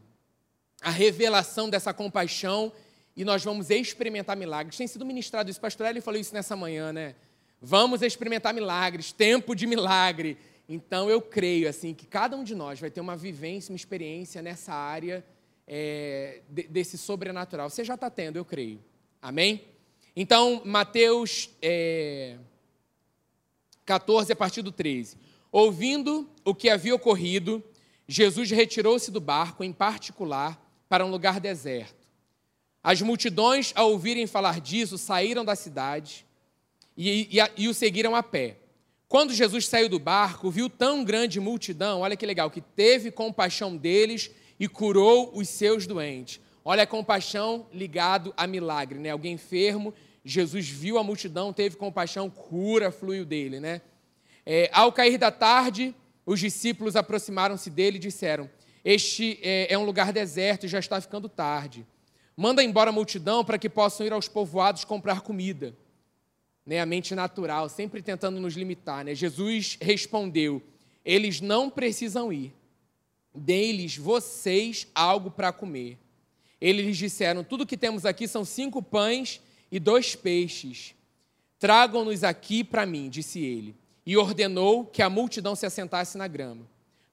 a, 0.80 0.88
a 0.88 0.90
revelação 0.90 1.68
dessa 1.68 1.92
compaixão, 1.92 2.72
e 3.16 3.25
nós 3.25 3.42
vamos 3.42 3.68
experimentar 3.68 4.36
milagres. 4.36 4.76
Tem 4.76 4.86
sido 4.86 5.04
ministrado 5.04 5.50
isso, 5.50 5.60
pastor 5.60 5.88
Ele 5.88 6.00
falou 6.00 6.20
isso 6.20 6.32
nessa 6.32 6.54
manhã, 6.54 6.92
né? 6.92 7.16
Vamos 7.60 8.00
experimentar 8.00 8.54
milagres, 8.54 9.10
tempo 9.10 9.56
de 9.56 9.66
milagre. 9.66 10.38
Então 10.68 11.10
eu 11.10 11.20
creio 11.20 11.68
assim 11.68 11.92
que 11.92 12.06
cada 12.06 12.36
um 12.36 12.44
de 12.44 12.54
nós 12.54 12.78
vai 12.78 12.92
ter 12.92 13.00
uma 13.00 13.16
vivência, 13.16 13.72
uma 13.72 13.76
experiência 13.76 14.40
nessa 14.40 14.72
área 14.72 15.25
é, 15.66 16.42
desse 16.48 16.96
sobrenatural. 16.96 17.68
Você 17.68 17.82
já 17.82 17.94
está 17.94 18.08
tendo, 18.08 18.36
eu 18.36 18.44
creio. 18.44 18.78
Amém? 19.20 19.64
Então, 20.14 20.62
Mateus 20.64 21.50
é, 21.60 22.36
14, 23.87 24.33
a 24.33 24.37
partir 24.37 24.61
do 24.61 24.73
13. 24.73 25.16
Ouvindo 25.50 26.28
o 26.45 26.55
que 26.55 26.69
havia 26.69 26.95
ocorrido, 26.95 27.62
Jesus 28.07 28.50
retirou-se 28.50 29.11
do 29.11 29.21
barco, 29.21 29.64
em 29.64 29.73
particular, 29.73 30.61
para 30.88 31.07
um 31.07 31.11
lugar 31.11 31.40
deserto. 31.40 32.07
As 32.83 33.00
multidões, 33.00 33.73
ao 33.75 33.90
ouvirem 33.90 34.26
falar 34.26 34.61
disso, 34.61 34.99
saíram 34.99 35.45
da 35.45 35.57
cidade 35.57 36.26
e, 36.97 37.38
e, 37.38 37.62
e 37.62 37.69
o 37.69 37.75
seguiram 37.75 38.14
a 38.14 38.23
pé. 38.23 38.59
Quando 39.09 39.33
Jesus 39.33 39.69
saiu 39.69 39.88
do 39.88 39.99
barco, 39.99 40.50
viu 40.50 40.69
tão 40.69 41.05
grande 41.05 41.38
multidão, 41.38 42.00
olha 42.00 42.16
que 42.16 42.26
legal, 42.26 42.50
que 42.50 42.61
teve 42.61 43.11
compaixão 43.11 43.76
deles 43.76 44.31
e 44.59 44.69
curou 44.69 45.31
os 45.35 45.49
seus 45.49 45.87
doentes. 45.87 46.40
Olha 46.64 46.83
a 46.83 46.87
compaixão 46.87 47.66
ligado 47.73 48.35
a 48.37 48.47
milagre, 48.47 48.99
né? 48.99 49.11
Alguém 49.11 49.35
enfermo, 49.35 49.95
Jesus 50.28 50.68
viu 50.68 50.99
a 50.99 51.04
multidão, 51.04 51.52
teve 51.52 51.76
compaixão, 51.76 52.28
cura 52.28 52.90
fluiu 52.90 53.25
dele, 53.25 53.61
né? 53.61 53.80
É, 54.45 54.68
ao 54.73 54.90
cair 54.90 55.18
da 55.18 55.30
tarde, 55.30 55.95
os 56.26 56.40
discípulos 56.40 56.97
aproximaram-se 56.97 57.71
dele 57.71 57.97
e 57.97 58.00
disseram: 58.00 58.50
Este 58.85 59.38
é, 59.40 59.73
é 59.73 59.78
um 59.78 59.85
lugar 59.85 60.12
deserto 60.12 60.66
e 60.66 60.68
já 60.68 60.80
está 60.80 61.00
ficando 61.00 61.28
tarde. 61.28 61.87
Manda 62.37 62.61
embora 62.61 62.90
a 62.90 62.92
multidão 62.92 63.45
para 63.45 63.56
que 63.56 63.68
possam 63.68 64.04
ir 64.04 64.12
aos 64.12 64.26
povoados 64.26 64.85
comprar 64.85 65.21
comida. 65.21 65.73
né, 66.66 66.80
a 66.80 66.87
mente 66.87 67.14
natural, 67.14 67.68
sempre 67.68 68.02
tentando 68.02 68.40
nos 68.40 68.54
limitar. 68.54 69.04
Né? 69.04 69.14
Jesus 69.14 69.78
respondeu: 69.80 70.61
Eles 71.04 71.40
não 71.40 71.71
precisam 71.71 72.33
ir, 72.33 72.52
deles 73.33 73.97
vocês 73.97 74.88
algo 74.92 75.30
para 75.30 75.52
comer. 75.52 75.97
Eles 76.61 76.97
disseram: 76.97 77.45
Tudo 77.45 77.64
que 77.64 77.76
temos 77.76 78.04
aqui 78.04 78.26
são 78.26 78.45
cinco 78.45 78.83
pães 78.83 79.40
e 79.70 79.78
dois 79.78 80.14
peixes. 80.14 80.94
Tragam-nos 81.58 82.23
aqui 82.23 82.62
para 82.62 82.87
mim, 82.87 83.08
disse 83.08 83.40
ele. 83.40 83.75
E 84.04 84.16
ordenou 84.16 84.85
que 84.85 85.02
a 85.02 85.11
multidão 85.11 85.56
se 85.56 85.66
assentasse 85.66 86.16
na 86.16 86.28
grama. 86.28 86.66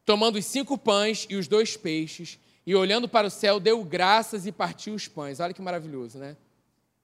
Tomando 0.05 0.37
os 0.37 0.45
cinco 0.45 0.77
pães 0.77 1.25
e 1.29 1.35
os 1.35 1.47
dois 1.47 1.77
peixes, 1.77 2.37
e 2.65 2.75
olhando 2.75 3.09
para 3.09 3.27
o 3.27 3.31
céu, 3.31 3.59
deu 3.59 3.83
graças 3.83 4.45
e 4.45 4.51
partiu 4.51 4.93
os 4.93 5.07
pães. 5.07 5.39
Olha 5.39 5.53
que 5.53 5.61
maravilhoso, 5.61 6.17
né? 6.17 6.37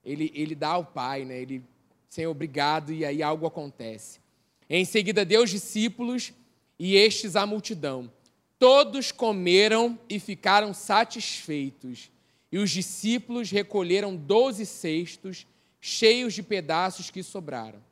Ele, 0.04 0.30
ele 0.34 0.54
dá 0.54 0.68
ao 0.68 0.84
Pai, 0.84 1.24
né? 1.24 1.40
Ele, 1.40 1.62
Senhor, 2.08 2.30
obrigado, 2.30 2.92
e 2.92 3.04
aí 3.04 3.22
algo 3.22 3.46
acontece. 3.46 4.20
Em 4.68 4.84
seguida, 4.84 5.24
deu 5.24 5.42
os 5.42 5.50
discípulos 5.50 6.32
e 6.78 6.94
estes 6.94 7.36
a 7.36 7.44
multidão. 7.44 8.10
Todos 8.58 9.10
comeram 9.10 9.98
e 10.08 10.20
ficaram 10.20 10.72
satisfeitos. 10.72 12.10
E 12.52 12.58
os 12.58 12.70
discípulos 12.70 13.50
recolheram 13.50 14.16
doze 14.16 14.66
cestos 14.66 15.46
cheios 15.80 16.34
de 16.34 16.42
pedaços 16.42 17.10
que 17.10 17.22
sobraram. 17.22 17.82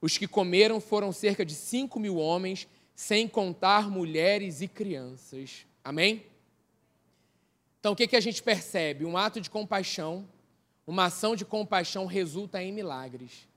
Os 0.00 0.18
que 0.18 0.28
comeram 0.28 0.80
foram 0.80 1.12
cerca 1.12 1.44
de 1.44 1.54
cinco 1.54 1.98
mil 1.98 2.16
homens, 2.16 2.68
sem 2.94 3.28
contar 3.28 3.90
mulheres 3.90 4.60
e 4.60 4.68
crianças. 4.68 5.66
Amém? 5.84 6.24
Então, 7.80 7.92
o 7.92 7.96
que, 7.96 8.08
que 8.08 8.16
a 8.16 8.20
gente 8.20 8.42
percebe? 8.42 9.04
Um 9.04 9.16
ato 9.16 9.40
de 9.40 9.48
compaixão, 9.48 10.28
uma 10.86 11.04
ação 11.04 11.36
de 11.36 11.44
compaixão 11.44 12.06
resulta 12.06 12.62
em 12.62 12.72
milagres. 12.72 13.48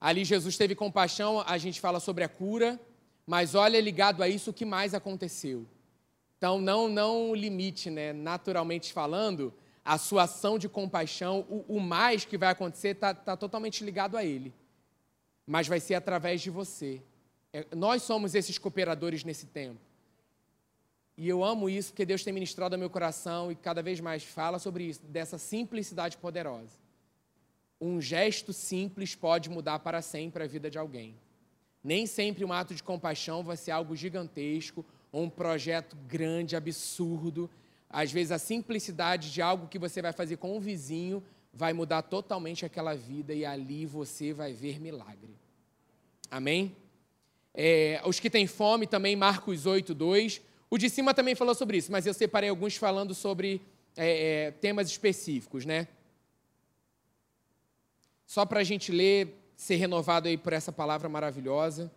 Ali 0.00 0.24
Jesus 0.24 0.56
teve 0.56 0.74
compaixão, 0.74 1.42
a 1.46 1.56
gente 1.56 1.80
fala 1.80 2.00
sobre 2.00 2.24
a 2.24 2.28
cura, 2.28 2.78
mas 3.26 3.54
olha 3.54 3.80
ligado 3.80 4.22
a 4.22 4.28
isso 4.28 4.50
o 4.50 4.52
que 4.52 4.64
mais 4.64 4.94
aconteceu. 4.94 5.66
Então 6.44 6.60
não 6.60 6.90
não 6.90 7.34
limite, 7.34 7.88
né? 7.88 8.12
Naturalmente 8.12 8.92
falando, 8.92 9.50
a 9.82 9.96
sua 9.96 10.24
ação 10.24 10.58
de 10.58 10.68
compaixão, 10.68 11.46
o, 11.48 11.76
o 11.76 11.80
mais 11.80 12.26
que 12.26 12.36
vai 12.36 12.50
acontecer 12.50 12.88
está 12.88 13.14
tá 13.14 13.34
totalmente 13.34 13.82
ligado 13.82 14.14
a 14.14 14.22
Ele, 14.22 14.52
mas 15.46 15.66
vai 15.66 15.80
ser 15.80 15.94
através 15.94 16.42
de 16.42 16.50
você. 16.50 17.00
É, 17.50 17.66
nós 17.74 18.02
somos 18.02 18.34
esses 18.34 18.58
cooperadores 18.58 19.24
nesse 19.24 19.46
tempo. 19.46 19.80
E 21.16 21.26
eu 21.26 21.42
amo 21.42 21.70
isso 21.70 21.92
porque 21.92 22.04
Deus 22.04 22.22
tem 22.22 22.34
ministrado 22.34 22.74
ao 22.74 22.78
meu 22.78 22.90
coração 22.90 23.50
e 23.50 23.54
cada 23.54 23.82
vez 23.82 23.98
mais 23.98 24.22
fala 24.22 24.58
sobre 24.58 24.84
isso, 24.84 25.00
dessa 25.02 25.38
simplicidade 25.38 26.18
poderosa. 26.18 26.76
Um 27.80 28.02
gesto 28.02 28.52
simples 28.52 29.14
pode 29.14 29.48
mudar 29.48 29.78
para 29.78 30.02
sempre 30.02 30.44
a 30.44 30.46
vida 30.46 30.70
de 30.70 30.76
alguém. 30.76 31.16
Nem 31.82 32.06
sempre 32.06 32.44
um 32.44 32.52
ato 32.52 32.74
de 32.74 32.82
compaixão 32.82 33.42
vai 33.42 33.56
ser 33.56 33.70
algo 33.70 33.96
gigantesco 33.96 34.84
um 35.22 35.30
projeto 35.30 35.96
grande, 36.08 36.56
absurdo. 36.56 37.50
Às 37.88 38.10
vezes 38.10 38.32
a 38.32 38.38
simplicidade 38.38 39.32
de 39.32 39.40
algo 39.40 39.68
que 39.68 39.78
você 39.78 40.02
vai 40.02 40.12
fazer 40.12 40.36
com 40.36 40.56
um 40.56 40.60
vizinho 40.60 41.22
vai 41.52 41.72
mudar 41.72 42.02
totalmente 42.02 42.64
aquela 42.64 42.94
vida 42.94 43.32
e 43.32 43.44
ali 43.44 43.86
você 43.86 44.32
vai 44.32 44.52
ver 44.52 44.80
milagre. 44.80 45.36
Amém? 46.30 46.74
É, 47.54 48.02
os 48.04 48.18
que 48.18 48.28
têm 48.28 48.46
fome 48.46 48.86
também, 48.86 49.14
Marcos 49.14 49.64
8, 49.64 49.94
2 49.94 50.42
o 50.74 50.76
de 50.76 50.90
cima 50.90 51.14
também 51.14 51.36
falou 51.36 51.54
sobre 51.54 51.76
isso, 51.76 51.92
mas 51.92 52.04
eu 52.04 52.12
separei 52.12 52.50
alguns 52.50 52.74
falando 52.74 53.14
sobre 53.14 53.62
é, 53.96 54.46
é, 54.46 54.50
temas 54.50 54.88
específicos, 54.88 55.64
né? 55.64 55.86
Só 58.26 58.44
para 58.44 58.58
a 58.58 58.64
gente 58.64 58.90
ler, 58.90 59.40
ser 59.54 59.76
renovado 59.76 60.26
aí 60.26 60.36
por 60.36 60.52
essa 60.52 60.72
palavra 60.72 61.08
maravilhosa. 61.08 61.92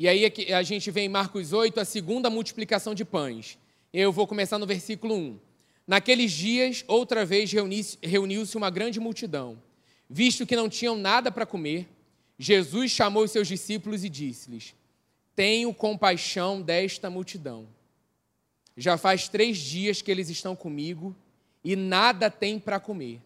E 0.00 0.08
aí 0.08 0.24
a 0.52 0.62
gente 0.62 0.90
vê 0.90 1.02
em 1.02 1.08
Marcos 1.10 1.52
8 1.52 1.78
a 1.78 1.84
segunda 1.84 2.30
multiplicação 2.30 2.94
de 2.94 3.04
pães. 3.04 3.58
Eu 3.92 4.10
vou 4.10 4.26
começar 4.26 4.58
no 4.58 4.66
versículo 4.66 5.14
1. 5.14 5.38
Naqueles 5.86 6.32
dias, 6.32 6.82
outra 6.88 7.24
vez 7.26 7.52
reuniu-se 8.02 8.56
uma 8.56 8.70
grande 8.70 8.98
multidão 8.98 9.58
Visto 10.12 10.44
que 10.44 10.56
não 10.56 10.68
tinham 10.68 10.96
nada 10.96 11.30
para 11.30 11.46
comer, 11.46 11.86
Jesus 12.36 12.90
chamou 12.90 13.22
os 13.22 13.30
seus 13.30 13.46
discípulos 13.46 14.02
e 14.02 14.08
disse-lhes: 14.08 14.74
Tenho 15.36 15.72
compaixão 15.72 16.60
desta 16.60 17.08
multidão. 17.08 17.68
Já 18.76 18.98
faz 18.98 19.28
três 19.28 19.58
dias 19.58 20.02
que 20.02 20.10
eles 20.10 20.28
estão 20.28 20.56
comigo 20.56 21.14
e 21.62 21.76
nada 21.76 22.28
têm 22.28 22.58
para 22.58 22.80
comer. 22.80 23.20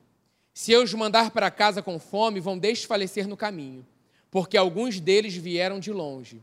Se 0.52 0.72
eu 0.72 0.82
os 0.82 0.92
mandar 0.92 1.30
para 1.30 1.50
casa 1.50 1.80
com 1.80 1.98
fome, 1.98 2.38
vão 2.38 2.58
desfalecer 2.58 3.26
no 3.26 3.36
caminho, 3.36 3.86
porque 4.30 4.56
alguns 4.58 5.00
deles 5.00 5.34
vieram 5.34 5.80
de 5.80 5.90
longe. 5.90 6.42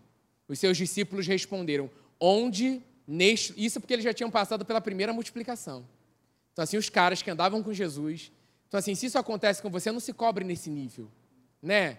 Os 0.51 0.59
seus 0.59 0.77
discípulos 0.77 1.25
responderam: 1.25 1.89
Onde 2.19 2.81
neste. 3.07 3.53
Isso 3.57 3.79
porque 3.79 3.93
eles 3.93 4.05
já 4.05 4.13
tinham 4.13 4.29
passado 4.29 4.65
pela 4.65 4.81
primeira 4.81 5.13
multiplicação. 5.13 5.87
Então, 6.53 6.63
assim, 6.63 6.77
os 6.77 6.89
caras 6.89 7.21
que 7.21 7.31
andavam 7.31 7.63
com 7.63 7.73
Jesus 7.73 8.31
então, 8.71 8.77
assim, 8.77 8.95
se 8.95 9.07
isso 9.07 9.19
acontece 9.19 9.61
com 9.61 9.69
você, 9.69 9.91
não 9.91 9.99
se 9.99 10.13
cobre 10.13 10.45
nesse 10.45 10.69
nível, 10.69 11.11
né? 11.61 11.97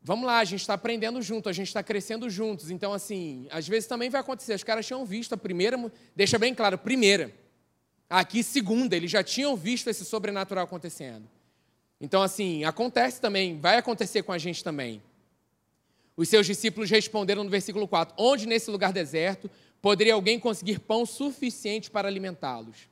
Vamos 0.00 0.24
lá, 0.24 0.38
a 0.38 0.44
gente 0.44 0.62
está 0.62 0.72
aprendendo 0.72 1.20
junto, 1.20 1.50
a 1.50 1.52
gente 1.52 1.66
está 1.66 1.82
crescendo 1.82 2.30
juntos. 2.30 2.70
Então, 2.70 2.94
assim, 2.94 3.46
às 3.50 3.68
vezes 3.68 3.86
também 3.86 4.08
vai 4.08 4.22
acontecer. 4.22 4.54
Os 4.54 4.64
caras 4.64 4.86
tinham 4.86 5.04
visto 5.04 5.34
a 5.34 5.36
primeira, 5.36 5.76
deixa 6.14 6.38
bem 6.38 6.54
claro, 6.54 6.78
primeira. 6.78 7.30
Aqui, 8.08 8.42
segunda, 8.42 8.96
eles 8.96 9.10
já 9.10 9.22
tinham 9.22 9.54
visto 9.54 9.90
esse 9.90 10.02
sobrenatural 10.02 10.64
acontecendo. 10.64 11.28
Então, 12.00 12.22
assim, 12.22 12.64
acontece 12.64 13.20
também, 13.20 13.60
vai 13.60 13.76
acontecer 13.76 14.22
com 14.22 14.32
a 14.32 14.38
gente 14.38 14.64
também. 14.64 15.02
Os 16.16 16.28
seus 16.28 16.46
discípulos 16.46 16.90
responderam 16.90 17.44
no 17.44 17.50
versículo 17.50 17.86
4: 17.86 18.14
Onde 18.16 18.46
nesse 18.46 18.70
lugar 18.70 18.92
deserto 18.92 19.50
poderia 19.82 20.14
alguém 20.14 20.40
conseguir 20.40 20.80
pão 20.80 21.04
suficiente 21.04 21.90
para 21.90 22.08
alimentá-los? 22.08 22.88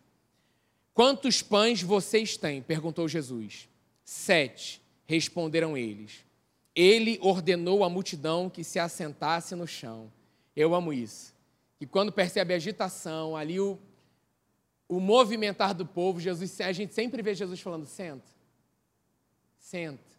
Quantos 0.92 1.42
pães 1.42 1.82
vocês 1.82 2.36
têm? 2.36 2.62
perguntou 2.62 3.08
Jesus. 3.08 3.68
Sete, 4.04 4.82
responderam 5.06 5.76
eles. 5.76 6.24
Ele 6.74 7.18
ordenou 7.22 7.82
à 7.82 7.88
multidão 7.88 8.50
que 8.50 8.62
se 8.62 8.78
assentasse 8.78 9.54
no 9.54 9.66
chão. 9.66 10.12
Eu 10.54 10.74
amo 10.74 10.92
isso. 10.92 11.34
E 11.80 11.86
quando 11.86 12.12
percebe 12.12 12.52
a 12.52 12.56
agitação, 12.56 13.36
ali 13.36 13.58
o, 13.58 13.78
o 14.88 15.00
movimentar 15.00 15.74
do 15.74 15.86
povo, 15.86 16.20
Jesus, 16.20 16.60
a 16.60 16.72
gente 16.72 16.94
sempre 16.94 17.22
vê 17.22 17.34
Jesus 17.34 17.60
falando: 17.60 17.86
senta, 17.86 18.30
senta. 19.58 20.13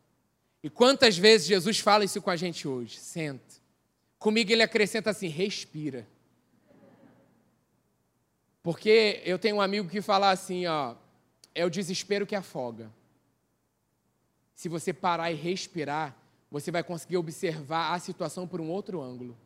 E 0.66 0.70
quantas 0.72 1.16
vezes 1.16 1.46
Jesus 1.46 1.78
fala 1.78 2.04
isso 2.06 2.20
com 2.20 2.32
a 2.32 2.36
gente 2.36 2.68
hoje? 2.68 2.98
Senta. 2.98 3.54
Comigo 4.18 4.52
ele 4.52 4.64
acrescenta 4.64 5.12
assim: 5.12 5.28
respira. 5.28 6.08
Porque 8.64 9.22
eu 9.24 9.38
tenho 9.38 9.58
um 9.58 9.62
amigo 9.62 9.88
que 9.88 10.02
fala 10.02 10.32
assim, 10.32 10.66
ó, 10.66 10.96
é 11.54 11.64
o 11.64 11.70
desespero 11.70 12.26
que 12.26 12.36
afoga. 12.36 12.92
Se 14.56 14.68
você 14.68 14.92
parar 14.92 15.30
e 15.30 15.36
respirar, 15.36 16.18
você 16.50 16.72
vai 16.72 16.84
conseguir 16.84 17.18
observar 17.18 17.94
a 17.94 18.00
situação 18.00 18.48
por 18.48 18.60
um 18.60 18.72
outro 18.72 19.04
ângulo. 19.04 19.38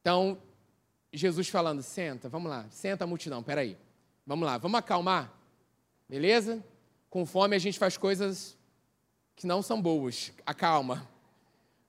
Então, 0.00 0.40
Jesus 1.12 1.50
falando, 1.50 1.82
senta, 1.82 2.30
vamos 2.30 2.48
lá, 2.48 2.66
senta 2.70 3.04
a 3.04 3.06
multidão, 3.06 3.42
peraí. 3.42 3.76
Vamos 4.26 4.46
lá, 4.46 4.56
vamos 4.56 4.78
acalmar, 4.78 5.30
beleza? 6.08 6.64
Com 7.10 7.26
fome 7.26 7.54
a 7.54 7.58
gente 7.58 7.78
faz 7.78 7.98
coisas 7.98 8.56
que 9.36 9.46
não 9.46 9.62
são 9.62 9.80
boas, 9.80 10.32
acalma. 10.44 11.08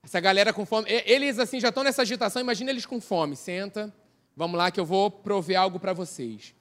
Essa 0.03 0.19
galera 0.19 0.51
com 0.51 0.65
fome, 0.65 0.87
eles 1.05 1.39
assim 1.39 1.59
já 1.59 1.69
estão 1.69 1.83
nessa 1.83 2.01
agitação, 2.01 2.41
imagina 2.41 2.71
eles 2.71 2.85
com 2.85 2.99
fome, 2.99 3.35
senta, 3.35 3.93
Vamos 4.35 4.57
lá 4.57 4.71
que 4.71 4.79
eu 4.79 4.85
vou 4.85 5.11
prover 5.11 5.59
algo 5.59 5.79
para 5.79 5.93
vocês. 5.93 6.55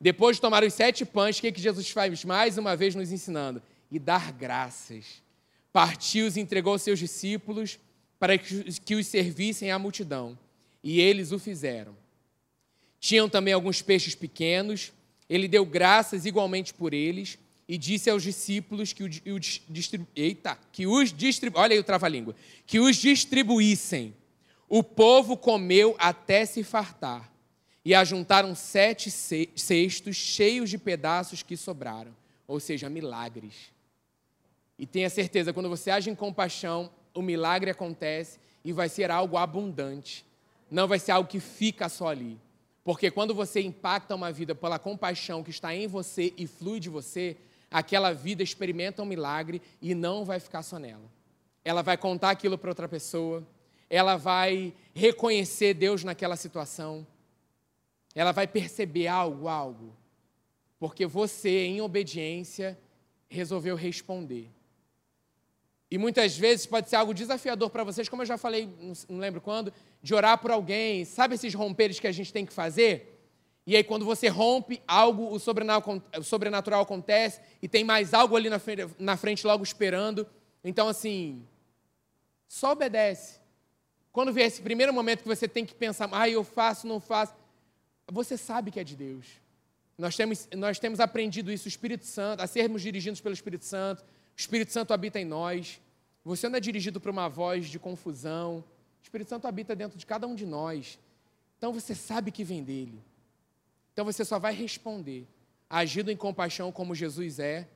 Depois 0.00 0.36
de 0.36 0.42
tomar 0.42 0.64
os 0.64 0.74
sete 0.74 1.04
pães, 1.04 1.38
o 1.38 1.40
que, 1.40 1.52
que 1.52 1.60
Jesus 1.60 1.88
faz 1.90 2.24
mais 2.24 2.58
uma 2.58 2.76
vez 2.76 2.94
nos 2.94 3.12
ensinando? 3.12 3.62
E 3.90 3.98
dar 3.98 4.32
graças. 4.32 5.22
Partiu 5.72 6.26
e 6.28 6.40
entregou 6.40 6.72
aos 6.72 6.82
seus 6.82 6.98
discípulos 6.98 7.78
para 8.18 8.36
que 8.36 8.94
os 8.94 9.06
servissem 9.06 9.70
à 9.70 9.78
multidão. 9.78 10.36
E 10.82 11.00
eles 11.00 11.30
o 11.30 11.38
fizeram. 11.38 11.96
Tinham 12.98 13.28
também 13.28 13.54
alguns 13.54 13.80
peixes 13.80 14.14
pequenos. 14.14 14.92
Ele 15.28 15.46
deu 15.46 15.64
graças 15.64 16.26
igualmente 16.26 16.74
por 16.74 16.92
eles 16.92 17.38
e 17.68 17.78
disse 17.78 18.10
aos 18.10 18.22
discípulos 18.22 18.92
que, 18.92 19.04
o, 19.04 19.06
o 19.06 19.38
distribu... 19.38 20.06
Eita, 20.14 20.58
que 20.70 20.86
os 20.86 21.12
distribu... 21.12 21.58
Olha 21.58 21.72
aí 21.72 21.78
o 21.78 21.84
trava-língua. 21.84 22.34
Que 22.66 22.78
os 22.78 22.96
distribuíssem 22.96 24.14
o 24.68 24.82
povo 24.82 25.36
comeu 25.36 25.94
até 25.98 26.44
se 26.44 26.64
fartar, 26.64 27.30
e 27.84 27.94
ajuntaram 27.94 28.54
sete 28.54 29.10
cestos 29.10 30.16
cheios 30.16 30.70
de 30.70 30.78
pedaços 30.78 31.42
que 31.42 31.56
sobraram, 31.56 32.16
ou 32.48 32.58
seja, 32.58 32.88
milagres. 32.88 33.72
E 34.78 34.86
tenha 34.86 35.10
certeza, 35.10 35.52
quando 35.52 35.68
você 35.68 35.90
age 35.90 36.10
em 36.10 36.14
compaixão, 36.14 36.90
o 37.14 37.20
milagre 37.20 37.70
acontece 37.70 38.40
e 38.64 38.72
vai 38.72 38.88
ser 38.88 39.10
algo 39.10 39.36
abundante. 39.36 40.24
Não 40.70 40.88
vai 40.88 40.98
ser 40.98 41.12
algo 41.12 41.28
que 41.28 41.38
fica 41.38 41.88
só 41.88 42.08
ali. 42.08 42.36
Porque 42.82 43.10
quando 43.10 43.34
você 43.34 43.60
impacta 43.60 44.14
uma 44.14 44.32
vida 44.32 44.54
pela 44.54 44.78
compaixão 44.78 45.44
que 45.44 45.50
está 45.50 45.74
em 45.74 45.86
você 45.86 46.32
e 46.36 46.46
flui 46.46 46.80
de 46.80 46.88
você, 46.88 47.36
aquela 47.74 48.12
vida 48.12 48.40
experimenta 48.40 49.02
um 49.02 49.04
milagre 49.04 49.60
e 49.82 49.96
não 49.96 50.24
vai 50.24 50.38
ficar 50.38 50.62
só 50.62 50.78
nela. 50.78 51.10
Ela 51.64 51.82
vai 51.82 51.96
contar 51.96 52.30
aquilo 52.30 52.56
para 52.56 52.70
outra 52.70 52.88
pessoa, 52.88 53.44
ela 53.90 54.16
vai 54.16 54.72
reconhecer 54.94 55.74
Deus 55.74 56.04
naquela 56.04 56.36
situação, 56.36 57.04
ela 58.14 58.30
vai 58.30 58.46
perceber 58.46 59.08
algo, 59.08 59.48
algo, 59.48 59.92
porque 60.78 61.04
você, 61.04 61.66
em 61.66 61.80
obediência, 61.80 62.78
resolveu 63.28 63.74
responder. 63.74 64.48
E 65.90 65.98
muitas 65.98 66.38
vezes 66.38 66.66
pode 66.66 66.88
ser 66.88 66.94
algo 66.94 67.12
desafiador 67.12 67.70
para 67.70 67.82
vocês, 67.82 68.08
como 68.08 68.22
eu 68.22 68.26
já 68.26 68.38
falei, 68.38 68.68
não 69.08 69.18
lembro 69.18 69.40
quando, 69.40 69.72
de 70.00 70.14
orar 70.14 70.38
por 70.38 70.52
alguém, 70.52 71.04
sabe 71.04 71.34
esses 71.34 71.52
romperes 71.54 71.98
que 71.98 72.06
a 72.06 72.12
gente 72.12 72.32
tem 72.32 72.46
que 72.46 72.52
fazer? 72.52 73.13
E 73.66 73.74
aí, 73.74 73.82
quando 73.82 74.04
você 74.04 74.28
rompe, 74.28 74.82
algo, 74.86 75.34
o 75.34 75.38
sobrenatural 75.38 76.82
acontece, 76.82 77.40
e 77.62 77.68
tem 77.68 77.82
mais 77.82 78.12
algo 78.12 78.36
ali 78.36 78.50
na 78.98 79.16
frente, 79.16 79.46
logo 79.46 79.62
esperando. 79.62 80.26
Então, 80.62 80.86
assim, 80.86 81.46
só 82.46 82.72
obedece. 82.72 83.40
Quando 84.12 84.32
vier 84.32 84.46
esse 84.46 84.60
primeiro 84.60 84.92
momento 84.92 85.22
que 85.22 85.28
você 85.28 85.48
tem 85.48 85.64
que 85.64 85.74
pensar, 85.74 86.08
ah, 86.12 86.28
eu 86.28 86.44
faço, 86.44 86.86
não 86.86 87.00
faço, 87.00 87.34
você 88.06 88.36
sabe 88.36 88.70
que 88.70 88.78
é 88.78 88.84
de 88.84 88.94
Deus. 88.94 89.26
Nós 89.96 90.14
temos, 90.14 90.48
nós 90.54 90.78
temos 90.78 91.00
aprendido 91.00 91.50
isso, 91.50 91.64
o 91.64 91.68
Espírito 91.68 92.04
Santo, 92.04 92.42
a 92.42 92.46
sermos 92.46 92.82
dirigidos 92.82 93.20
pelo 93.20 93.32
Espírito 93.32 93.64
Santo. 93.64 94.02
O 94.02 94.06
Espírito 94.36 94.72
Santo 94.72 94.92
habita 94.92 95.18
em 95.18 95.24
nós. 95.24 95.80
Você 96.24 96.48
não 96.48 96.56
é 96.56 96.60
dirigido 96.60 97.00
por 97.00 97.10
uma 97.10 97.28
voz 97.28 97.66
de 97.66 97.78
confusão. 97.78 98.58
O 98.58 99.02
Espírito 99.02 99.30
Santo 99.30 99.46
habita 99.46 99.74
dentro 99.74 99.96
de 99.96 100.04
cada 100.04 100.26
um 100.26 100.34
de 100.34 100.44
nós. 100.44 100.98
Então 101.56 101.72
você 101.72 101.94
sabe 101.94 102.30
que 102.30 102.44
vem 102.44 102.62
dele. 102.62 103.00
Então 103.94 104.04
você 104.04 104.24
só 104.24 104.40
vai 104.40 104.52
responder, 104.52 105.26
agindo 105.70 106.10
em 106.10 106.16
compaixão 106.16 106.70
como 106.72 106.96
Jesus 106.96 107.38
é, 107.38 107.68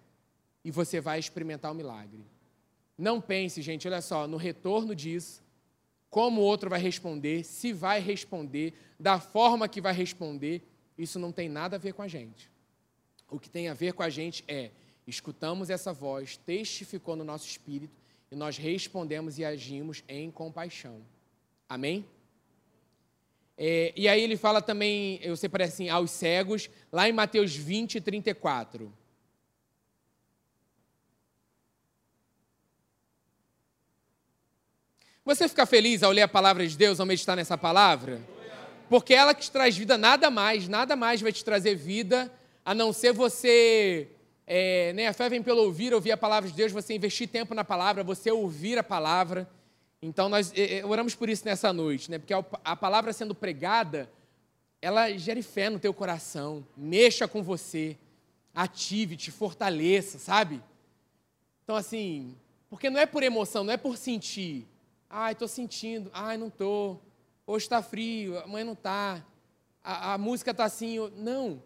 e 0.65 0.71
você 0.71 1.01
vai 1.01 1.21
experimentar 1.21 1.71
o 1.71 1.75
milagre. 1.75 2.27
Não 2.99 3.21
pense, 3.21 3.63
gente, 3.63 3.87
olha 3.87 4.03
só, 4.03 4.27
no 4.27 4.37
retorno 4.37 4.97
disso, 4.97 5.41
como 6.11 6.41
o 6.41 6.45
outro 6.45 6.69
vai 6.69 6.81
responder, 6.81 7.45
se 7.45 7.73
vai 7.73 8.01
responder, 8.01 8.75
da 8.99 9.21
forma 9.21 9.69
que 9.69 9.81
vai 9.81 9.93
responder, 9.93 10.69
isso 10.99 11.21
não 11.21 11.31
tem 11.31 11.49
nada 11.49 11.77
a 11.77 11.79
ver 11.79 11.95
com 11.95 12.03
a 12.03 12.09
gente. 12.09 12.51
O 13.31 13.39
que 13.39 13.49
tem 13.49 13.69
a 13.69 13.75
ver 13.75 13.93
com 13.93 14.03
a 14.03 14.11
gente 14.11 14.45
é 14.49 14.73
escutamos 15.07 15.71
essa 15.71 15.93
voz, 15.93 16.37
testificou 16.37 17.15
no 17.15 17.25
nosso 17.25 17.47
espírito 17.47 17.97
e 18.31 18.35
nós 18.35 18.59
respondemos 18.59 19.39
e 19.39 19.45
agimos 19.45 20.03
em 20.09 20.31
compaixão. 20.33 21.01
Amém? 21.69 22.05
É, 23.61 23.93
e 23.97 24.07
aí 24.07 24.23
ele 24.23 24.37
fala 24.37 24.62
também, 24.62 25.19
eu 25.21 25.37
separei 25.37 25.67
assim, 25.67 25.88
aos 25.88 26.12
cegos, 26.12 26.71
lá 26.93 27.09
em 27.09 27.12
Mateus 27.12 27.57
20, 27.57 28.00
34. 28.00 28.93
Você 35.25 35.49
fica 35.49 35.67
feliz 35.67 36.05
ao 36.05 36.12
ler 36.12 36.23
a 36.23 36.29
palavra 36.29 36.65
de 36.67 36.77
Deus, 36.77 37.00
ao 37.00 37.05
meditar 37.05 37.37
nessa 37.37 37.59
palavra? 37.59 38.23
Porque 38.88 39.12
ela 39.12 39.35
que 39.35 39.43
te 39.43 39.50
traz 39.50 39.77
vida, 39.77 39.99
nada 39.99 40.31
mais, 40.31 40.69
nada 40.69 40.95
mais 40.95 41.21
vai 41.21 41.33
te 41.33 41.45
trazer 41.45 41.75
vida, 41.75 42.33
a 42.65 42.73
não 42.73 42.93
ser 42.93 43.12
você. 43.12 44.09
É, 44.47 44.93
né, 44.95 45.09
a 45.09 45.12
fé 45.12 45.29
vem 45.29 45.43
pelo 45.43 45.65
ouvir, 45.65 45.93
ouvir 45.93 46.12
a 46.12 46.17
palavra 46.17 46.49
de 46.49 46.57
Deus, 46.57 46.73
você 46.73 46.95
investir 46.95 47.29
tempo 47.29 47.55
na 47.55 47.65
palavra, 47.65 48.03
você 48.05 48.31
ouvir 48.31 48.79
a 48.79 48.85
palavra. 48.85 49.47
Então, 50.00 50.28
nós 50.28 50.52
oramos 50.85 51.14
por 51.14 51.28
isso 51.28 51.45
nessa 51.45 51.73
noite, 51.73 52.11
né? 52.11 52.19
Porque 52.19 52.33
a 52.33 52.76
palavra 52.76 53.12
sendo 53.12 53.35
pregada, 53.35 54.09
ela 54.81 55.11
gere 55.17 55.43
fé 55.43 55.69
no 55.69 55.78
teu 55.78 55.93
coração, 55.93 56.64
mexa 56.76 57.26
com 57.26 57.43
você, 57.43 57.97
ative, 58.55 59.17
te 59.17 59.31
fortaleça, 59.31 60.19
sabe? 60.19 60.62
Então, 61.64 61.75
assim, 61.75 62.37
porque 62.71 62.89
não 62.89 63.00
é 63.00 63.06
por 63.06 63.23
emoção, 63.23 63.65
não 63.65 63.73
é 63.73 63.76
por 63.76 63.97
sentir. 63.97 64.67
Ai, 65.11 65.32
estou 65.32 65.49
sentindo, 65.49 66.11
ai, 66.13 66.37
não 66.37 66.49
estou. 66.49 67.02
Hoje 67.47 67.65
está 67.65 67.82
frio, 67.82 68.39
amanhã 68.39 68.65
não 68.65 68.73
está. 68.75 69.25
A, 69.82 70.15
a 70.15 70.19
música 70.19 70.50
está 70.52 70.65
assim. 70.65 70.99
Não, 71.17 71.63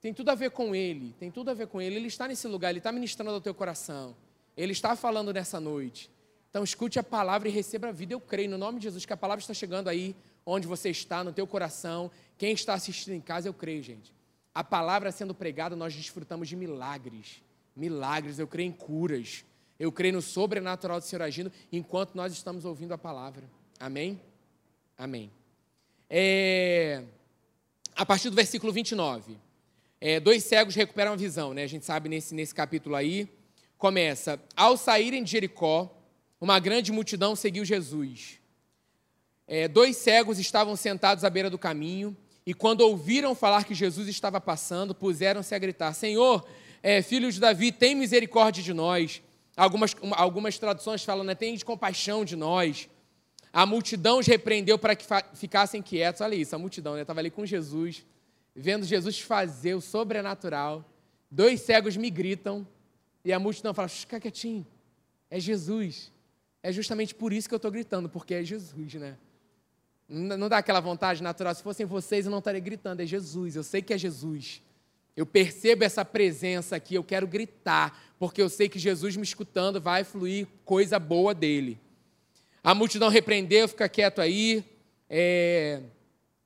tem 0.00 0.12
tudo 0.12 0.30
a 0.30 0.34
ver 0.34 0.50
com 0.50 0.74
Ele, 0.74 1.14
tem 1.18 1.30
tudo 1.30 1.50
a 1.50 1.54
ver 1.54 1.68
com 1.68 1.80
Ele. 1.80 1.96
Ele 1.96 2.08
está 2.08 2.26
nesse 2.26 2.48
lugar, 2.48 2.70
Ele 2.70 2.78
está 2.78 2.90
ministrando 2.90 3.30
ao 3.30 3.40
teu 3.40 3.54
coração. 3.54 4.16
Ele 4.56 4.72
está 4.72 4.96
falando 4.96 5.32
nessa 5.32 5.60
noite. 5.60 6.10
Então 6.56 6.64
escute 6.64 6.98
a 6.98 7.02
palavra 7.02 7.50
e 7.50 7.52
receba 7.52 7.88
a 7.88 7.92
vida. 7.92 8.14
Eu 8.14 8.18
creio 8.18 8.48
no 8.48 8.56
nome 8.56 8.78
de 8.78 8.84
Jesus 8.84 9.04
que 9.04 9.12
a 9.12 9.16
palavra 9.16 9.42
está 9.42 9.52
chegando 9.52 9.88
aí 9.88 10.16
onde 10.46 10.66
você 10.66 10.88
está, 10.88 11.22
no 11.22 11.30
teu 11.30 11.46
coração. 11.46 12.10
Quem 12.38 12.54
está 12.54 12.72
assistindo 12.72 13.12
em 13.12 13.20
casa, 13.20 13.46
eu 13.46 13.52
creio, 13.52 13.82
gente. 13.82 14.10
A 14.54 14.64
palavra 14.64 15.12
sendo 15.12 15.34
pregada, 15.34 15.76
nós 15.76 15.94
desfrutamos 15.94 16.48
de 16.48 16.56
milagres. 16.56 17.42
Milagres, 17.76 18.38
eu 18.38 18.46
creio 18.46 18.68
em 18.68 18.72
curas. 18.72 19.44
Eu 19.78 19.92
creio 19.92 20.14
no 20.14 20.22
sobrenatural 20.22 20.98
do 20.98 21.04
Senhor 21.04 21.20
agindo 21.20 21.52
enquanto 21.70 22.14
nós 22.14 22.32
estamos 22.32 22.64
ouvindo 22.64 22.94
a 22.94 22.96
palavra. 22.96 23.44
Amém? 23.78 24.18
Amém. 24.96 25.30
É, 26.08 27.02
a 27.94 28.06
partir 28.06 28.30
do 28.30 28.34
versículo 28.34 28.72
29. 28.72 29.36
É, 30.00 30.18
dois 30.18 30.42
cegos 30.42 30.74
recuperam 30.74 31.12
a 31.12 31.16
visão, 31.16 31.52
né? 31.52 31.64
A 31.64 31.68
gente 31.68 31.84
sabe 31.84 32.08
nesse, 32.08 32.34
nesse 32.34 32.54
capítulo 32.54 32.96
aí. 32.96 33.28
Começa: 33.76 34.40
Ao 34.56 34.78
saírem 34.78 35.22
de 35.22 35.32
Jericó, 35.32 35.92
uma 36.40 36.58
grande 36.58 36.92
multidão 36.92 37.34
seguiu 37.34 37.64
Jesus. 37.64 38.38
É, 39.46 39.68
dois 39.68 39.96
cegos 39.96 40.38
estavam 40.38 40.76
sentados 40.76 41.24
à 41.24 41.30
beira 41.30 41.48
do 41.48 41.58
caminho, 41.58 42.16
e 42.44 42.52
quando 42.52 42.80
ouviram 42.82 43.34
falar 43.34 43.64
que 43.64 43.74
Jesus 43.74 44.08
estava 44.08 44.40
passando, 44.40 44.94
puseram-se 44.94 45.54
a 45.54 45.58
gritar: 45.58 45.92
Senhor, 45.94 46.46
é, 46.82 47.02
filho 47.02 47.30
de 47.30 47.40
Davi, 47.40 47.72
tem 47.72 47.94
misericórdia 47.94 48.62
de 48.62 48.72
nós. 48.74 49.22
Algumas, 49.56 49.96
algumas 50.12 50.58
traduções 50.58 51.02
falam, 51.02 51.24
né, 51.24 51.34
tem 51.34 51.56
de 51.56 51.64
compaixão 51.64 52.24
de 52.24 52.36
nós. 52.36 52.88
A 53.52 53.64
multidão 53.64 54.18
os 54.18 54.26
repreendeu 54.26 54.78
para 54.78 54.94
que 54.94 55.06
ficassem 55.34 55.80
quietos. 55.80 56.20
Olha 56.20 56.34
isso, 56.34 56.54
a 56.54 56.58
multidão, 56.58 56.94
né? 56.94 57.00
Estava 57.00 57.20
ali 57.20 57.30
com 57.30 57.46
Jesus, 57.46 58.04
vendo 58.54 58.84
Jesus 58.84 59.18
fazer 59.18 59.74
o 59.74 59.80
sobrenatural. 59.80 60.84
Dois 61.30 61.62
cegos 61.62 61.96
me 61.96 62.10
gritam, 62.10 62.68
e 63.24 63.32
a 63.32 63.38
multidão 63.38 63.72
fala: 63.72 63.88
fica 63.88 64.20
quietinho, 64.20 64.66
é 65.30 65.40
Jesus. 65.40 66.12
É 66.66 66.72
justamente 66.72 67.14
por 67.14 67.32
isso 67.32 67.48
que 67.48 67.54
eu 67.54 67.58
estou 67.58 67.70
gritando, 67.70 68.08
porque 68.08 68.34
é 68.34 68.42
Jesus, 68.42 68.94
né? 68.94 69.16
Não 70.08 70.48
dá 70.48 70.58
aquela 70.58 70.80
vontade 70.80 71.22
natural. 71.22 71.54
Se 71.54 71.62
fossem 71.62 71.86
vocês, 71.86 72.26
eu 72.26 72.30
não 72.32 72.40
estaria 72.40 72.60
gritando. 72.60 73.00
É 73.00 73.06
Jesus. 73.06 73.54
Eu 73.54 73.62
sei 73.62 73.80
que 73.80 73.94
é 73.94 73.98
Jesus. 73.98 74.60
Eu 75.16 75.24
percebo 75.24 75.84
essa 75.84 76.04
presença 76.04 76.74
aqui. 76.74 76.96
Eu 76.96 77.04
quero 77.04 77.24
gritar, 77.24 78.16
porque 78.18 78.42
eu 78.42 78.48
sei 78.48 78.68
que 78.68 78.80
Jesus 78.80 79.14
me 79.16 79.22
escutando 79.22 79.80
vai 79.80 80.02
fluir 80.02 80.48
coisa 80.64 80.98
boa 80.98 81.32
dele. 81.32 81.78
A 82.64 82.74
multidão 82.74 83.10
repreendeu, 83.10 83.68
fica 83.68 83.88
quieto 83.88 84.20
aí. 84.20 84.64
É... 85.08 85.82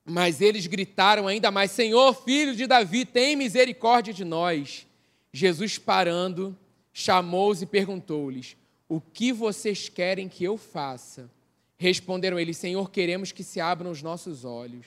Mas 0.05 0.43
eles 0.43 0.67
gritaram 0.67 1.29
ainda 1.29 1.51
mais: 1.51 1.71
Senhor, 1.71 2.13
filho 2.13 2.55
de 2.55 2.67
Davi, 2.67 3.07
tem 3.07 3.37
misericórdia 3.37 4.13
de 4.13 4.27
nós. 4.27 4.87
Jesus, 5.33 5.79
parando, 5.79 6.55
chamou-os 6.93 7.63
e 7.63 7.67
perguntou-lhes: 7.67 8.60
o 8.91 9.01
que 9.01 9.33
vocês 9.33 9.89
querem 9.89 10.29
que 10.29 10.43
eu 10.43 10.57
faça? 10.57 11.31
Responderam 11.79 12.41
eles: 12.41 12.57
Senhor, 12.57 12.91
queremos 12.91 13.31
que 13.31 13.45
se 13.45 13.61
abram 13.61 13.93
os 13.93 14.03
nossos 14.03 14.45
olhos. 14.45 14.85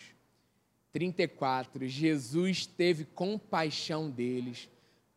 34. 0.92 1.88
Jesus 1.88 2.66
teve 2.66 3.06
compaixão 3.06 4.12
deles, 4.12 4.70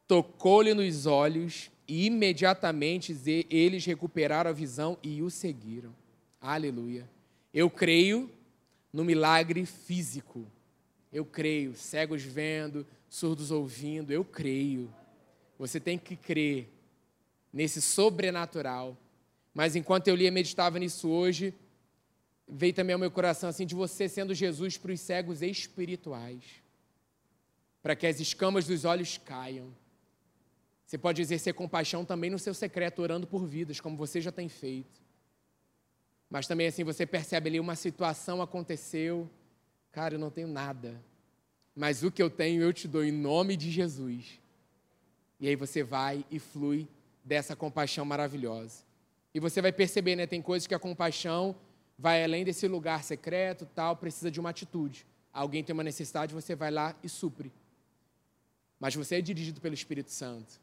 tocou-lhe 0.06 0.72
nos 0.72 1.04
olhos 1.04 1.68
e 1.86 2.06
imediatamente 2.06 3.14
eles 3.50 3.84
recuperaram 3.84 4.50
a 4.50 4.54
visão 4.54 4.96
e 5.02 5.20
o 5.20 5.30
seguiram. 5.30 5.92
Aleluia. 6.40 7.10
Eu 7.52 7.68
creio 7.68 8.30
no 8.92 9.04
milagre 9.04 9.66
físico. 9.66 10.46
Eu 11.12 11.24
creio, 11.24 11.74
cegos 11.74 12.22
vendo, 12.22 12.86
surdos 13.08 13.50
ouvindo, 13.50 14.12
eu 14.12 14.24
creio. 14.24 14.88
Você 15.58 15.80
tem 15.80 15.98
que 15.98 16.14
crer 16.14 16.68
nesse 17.56 17.80
sobrenatural. 17.80 18.94
Mas 19.54 19.74
enquanto 19.74 20.08
eu 20.08 20.14
lia 20.14 20.28
e 20.28 20.30
meditava 20.30 20.78
nisso 20.78 21.08
hoje, 21.08 21.54
veio 22.46 22.74
também 22.74 22.92
ao 22.92 23.00
meu 23.00 23.10
coração 23.10 23.48
assim 23.48 23.64
de 23.64 23.74
você 23.74 24.10
sendo 24.10 24.34
Jesus 24.34 24.76
para 24.76 24.92
os 24.92 25.00
cegos 25.00 25.40
espirituais, 25.40 26.44
para 27.82 27.96
que 27.96 28.06
as 28.06 28.20
escamas 28.20 28.66
dos 28.66 28.84
olhos 28.84 29.16
caiam. 29.16 29.74
Você 30.84 30.98
pode 30.98 31.22
exercer 31.22 31.54
compaixão 31.54 32.04
também 32.04 32.28
no 32.28 32.38
seu 32.38 32.52
secreto, 32.52 33.00
orando 33.00 33.26
por 33.26 33.46
vidas, 33.46 33.80
como 33.80 33.96
você 33.96 34.20
já 34.20 34.30
tem 34.30 34.50
feito. 34.50 35.00
Mas 36.28 36.46
também 36.46 36.66
assim 36.66 36.84
você 36.84 37.06
percebe 37.06 37.48
ali 37.48 37.58
uma 37.58 37.74
situação 37.74 38.42
aconteceu, 38.42 39.30
cara, 39.92 40.16
eu 40.16 40.18
não 40.18 40.30
tenho 40.30 40.48
nada, 40.48 41.02
mas 41.74 42.02
o 42.02 42.10
que 42.10 42.22
eu 42.22 42.28
tenho 42.28 42.60
eu 42.60 42.70
te 42.70 42.86
dou 42.86 43.02
em 43.02 43.12
nome 43.12 43.56
de 43.56 43.70
Jesus. 43.70 44.38
E 45.40 45.48
aí 45.48 45.56
você 45.56 45.82
vai 45.82 46.22
e 46.30 46.38
flui 46.38 46.86
dessa 47.26 47.56
compaixão 47.56 48.04
maravilhosa. 48.04 48.84
E 49.34 49.40
você 49.40 49.60
vai 49.60 49.72
perceber, 49.72 50.14
né, 50.14 50.26
tem 50.26 50.40
coisas 50.40 50.66
que 50.66 50.74
a 50.74 50.78
compaixão 50.78 51.56
vai 51.98 52.22
além 52.22 52.44
desse 52.44 52.68
lugar 52.68 53.02
secreto, 53.02 53.66
tal, 53.74 53.96
precisa 53.96 54.30
de 54.30 54.38
uma 54.38 54.50
atitude. 54.50 55.04
alguém 55.32 55.62
tem 55.62 55.74
uma 55.74 55.84
necessidade, 55.84 56.32
você 56.32 56.54
vai 56.54 56.70
lá 56.70 56.96
e 57.02 57.08
supre. 57.08 57.52
Mas 58.80 58.94
você 58.94 59.16
é 59.16 59.20
dirigido 59.20 59.60
pelo 59.60 59.74
Espírito 59.74 60.10
Santo. 60.10 60.58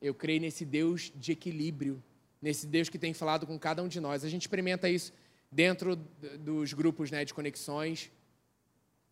Eu 0.00 0.14
creio 0.14 0.40
nesse 0.40 0.64
Deus 0.64 1.12
de 1.16 1.32
equilíbrio, 1.32 2.00
nesse 2.40 2.66
Deus 2.66 2.88
que 2.88 2.98
tem 2.98 3.12
falado 3.12 3.46
com 3.46 3.58
cada 3.58 3.82
um 3.82 3.88
de 3.88 3.98
nós. 3.98 4.24
A 4.24 4.28
gente 4.28 4.42
experimenta 4.42 4.88
isso 4.88 5.12
dentro 5.50 5.96
dos 6.38 6.72
grupos 6.72 7.10
né, 7.10 7.24
de 7.24 7.34
conexões. 7.34 8.12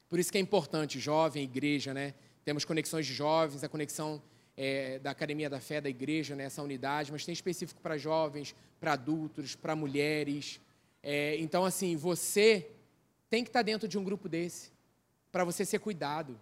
Por 0.09 0.19
isso 0.19 0.31
que 0.31 0.39
é 0.39 0.41
importante, 0.41 1.01
jovem, 1.01 1.43
igreja, 1.43 1.93
né? 1.93 2.15
Temos 2.45 2.65
conexões 2.65 3.07
de 3.07 3.15
jovens, 3.15 3.65
a 3.65 3.69
conexão 3.69 4.23
é, 4.57 4.99
da 4.99 5.11
Academia 5.11 5.49
da 5.49 5.61
Fé 5.61 5.81
da 5.81 5.89
igreja, 5.89 6.37
né, 6.37 6.45
essa 6.45 6.63
unidade, 6.63 7.11
mas 7.11 7.25
tem 7.25 7.33
específico 7.33 7.81
para 7.81 7.97
jovens, 7.97 8.55
para 8.79 8.93
adultos, 8.93 9.55
para 9.55 9.75
mulheres. 9.77 10.61
É, 11.03 11.37
então, 11.39 11.65
assim, 11.65 11.97
você 11.97 12.71
tem 13.29 13.43
que 13.43 13.51
estar 13.51 13.61
tá 13.61 13.65
dentro 13.65 13.89
de 13.89 13.99
um 13.99 14.05
grupo 14.05 14.29
desse, 14.29 14.71
para 15.31 15.45
você 15.45 15.65
ser 15.65 15.79
cuidado. 15.79 16.39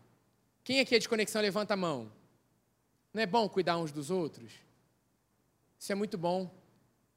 Quem 0.65 0.81
aqui 0.81 0.95
é 0.95 0.99
de 0.99 1.09
conexão, 1.09 1.41
levanta 1.41 1.75
a 1.75 1.77
mão. 1.77 2.11
Não 3.13 3.23
é 3.23 3.27
bom 3.27 3.49
cuidar 3.49 3.79
uns 3.79 3.93
dos 3.93 4.11
outros? 4.11 4.53
Isso 5.79 5.93
é 5.93 5.95
muito 5.95 6.19
bom. 6.19 6.51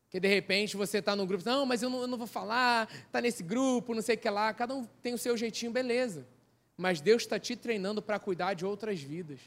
Porque 0.06 0.20
de 0.20 0.28
repente 0.28 0.76
você 0.76 0.98
está 0.98 1.16
num 1.16 1.26
grupo, 1.26 1.44
não, 1.46 1.66
mas 1.66 1.82
eu 1.82 1.90
não, 1.90 2.02
eu 2.02 2.08
não 2.08 2.18
vou 2.18 2.28
falar, 2.28 2.94
está 3.06 3.22
nesse 3.22 3.42
grupo, 3.42 3.96
não 3.96 4.02
sei 4.02 4.16
o 4.16 4.18
que 4.18 4.30
lá, 4.30 4.54
cada 4.54 4.76
um 4.76 4.86
tem 5.02 5.14
o 5.14 5.18
seu 5.18 5.38
jeitinho, 5.38 5.72
beleza. 5.72 6.28
Mas 6.76 7.00
Deus 7.00 7.22
está 7.22 7.40
te 7.40 7.56
treinando 7.56 8.02
para 8.02 8.20
cuidar 8.20 8.54
de 8.54 8.66
outras 8.66 9.00
vidas. 9.00 9.40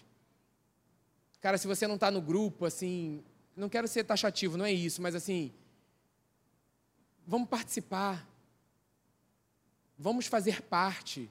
Cara, 1.44 1.58
se 1.58 1.66
você 1.66 1.86
não 1.86 1.96
está 1.96 2.10
no 2.10 2.22
grupo, 2.22 2.64
assim, 2.64 3.22
não 3.54 3.68
quero 3.68 3.86
ser 3.86 4.02
taxativo, 4.02 4.56
não 4.56 4.64
é 4.64 4.72
isso, 4.72 5.02
mas 5.02 5.14
assim, 5.14 5.52
vamos 7.26 7.50
participar, 7.50 8.26
vamos 9.98 10.26
fazer 10.26 10.62
parte, 10.62 11.28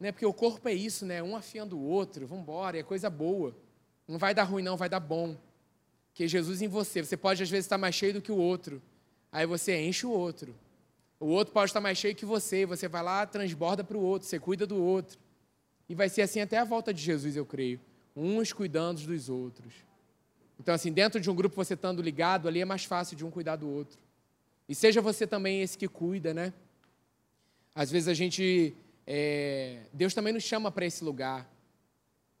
né? 0.00 0.10
Porque 0.10 0.24
o 0.24 0.32
corpo 0.32 0.66
é 0.70 0.72
isso, 0.72 1.04
né? 1.04 1.22
Um 1.22 1.36
afiando 1.36 1.76
o 1.76 1.82
outro, 1.82 2.26
vamos 2.26 2.44
embora, 2.44 2.78
é 2.78 2.82
coisa 2.82 3.10
boa. 3.10 3.54
Não 4.08 4.16
vai 4.16 4.32
dar 4.34 4.44
ruim, 4.44 4.62
não, 4.62 4.74
vai 4.74 4.88
dar 4.88 5.00
bom. 5.00 5.36
Que 6.14 6.26
Jesus 6.26 6.62
em 6.62 6.68
você, 6.68 7.04
você 7.04 7.14
pode 7.14 7.42
às 7.42 7.50
vezes 7.50 7.66
estar 7.66 7.76
mais 7.76 7.94
cheio 7.94 8.14
do 8.14 8.22
que 8.22 8.32
o 8.32 8.38
outro, 8.38 8.80
aí 9.30 9.44
você 9.44 9.78
enche 9.82 10.06
o 10.06 10.10
outro. 10.10 10.54
O 11.20 11.26
outro 11.26 11.52
pode 11.52 11.68
estar 11.68 11.80
mais 11.82 11.98
cheio 11.98 12.16
que 12.16 12.24
você, 12.24 12.64
você 12.64 12.88
vai 12.88 13.02
lá, 13.02 13.26
transborda 13.26 13.84
para 13.84 13.98
o 13.98 14.02
outro, 14.02 14.26
você 14.26 14.40
cuida 14.40 14.66
do 14.66 14.82
outro. 14.82 15.18
E 15.90 15.94
vai 15.94 16.08
ser 16.08 16.22
assim 16.22 16.40
até 16.40 16.56
a 16.56 16.64
volta 16.64 16.94
de 16.94 17.02
Jesus, 17.02 17.36
eu 17.36 17.44
creio. 17.44 17.78
Uns 18.16 18.52
cuidando 18.52 19.00
dos 19.00 19.28
outros. 19.28 19.72
Então, 20.58 20.74
assim, 20.74 20.92
dentro 20.92 21.20
de 21.20 21.30
um 21.30 21.34
grupo, 21.34 21.56
você 21.56 21.74
estando 21.74 22.00
ligado 22.00 22.46
ali, 22.46 22.60
é 22.60 22.64
mais 22.64 22.84
fácil 22.84 23.16
de 23.16 23.24
um 23.24 23.30
cuidar 23.30 23.56
do 23.56 23.68
outro. 23.68 23.98
E 24.68 24.74
seja 24.74 25.00
você 25.00 25.26
também 25.26 25.62
esse 25.62 25.76
que 25.76 25.88
cuida, 25.88 26.32
né? 26.32 26.52
Às 27.74 27.90
vezes 27.90 28.08
a 28.08 28.14
gente. 28.14 28.74
É, 29.06 29.80
Deus 29.92 30.14
também 30.14 30.32
nos 30.32 30.44
chama 30.44 30.70
para 30.70 30.86
esse 30.86 31.02
lugar. 31.04 31.50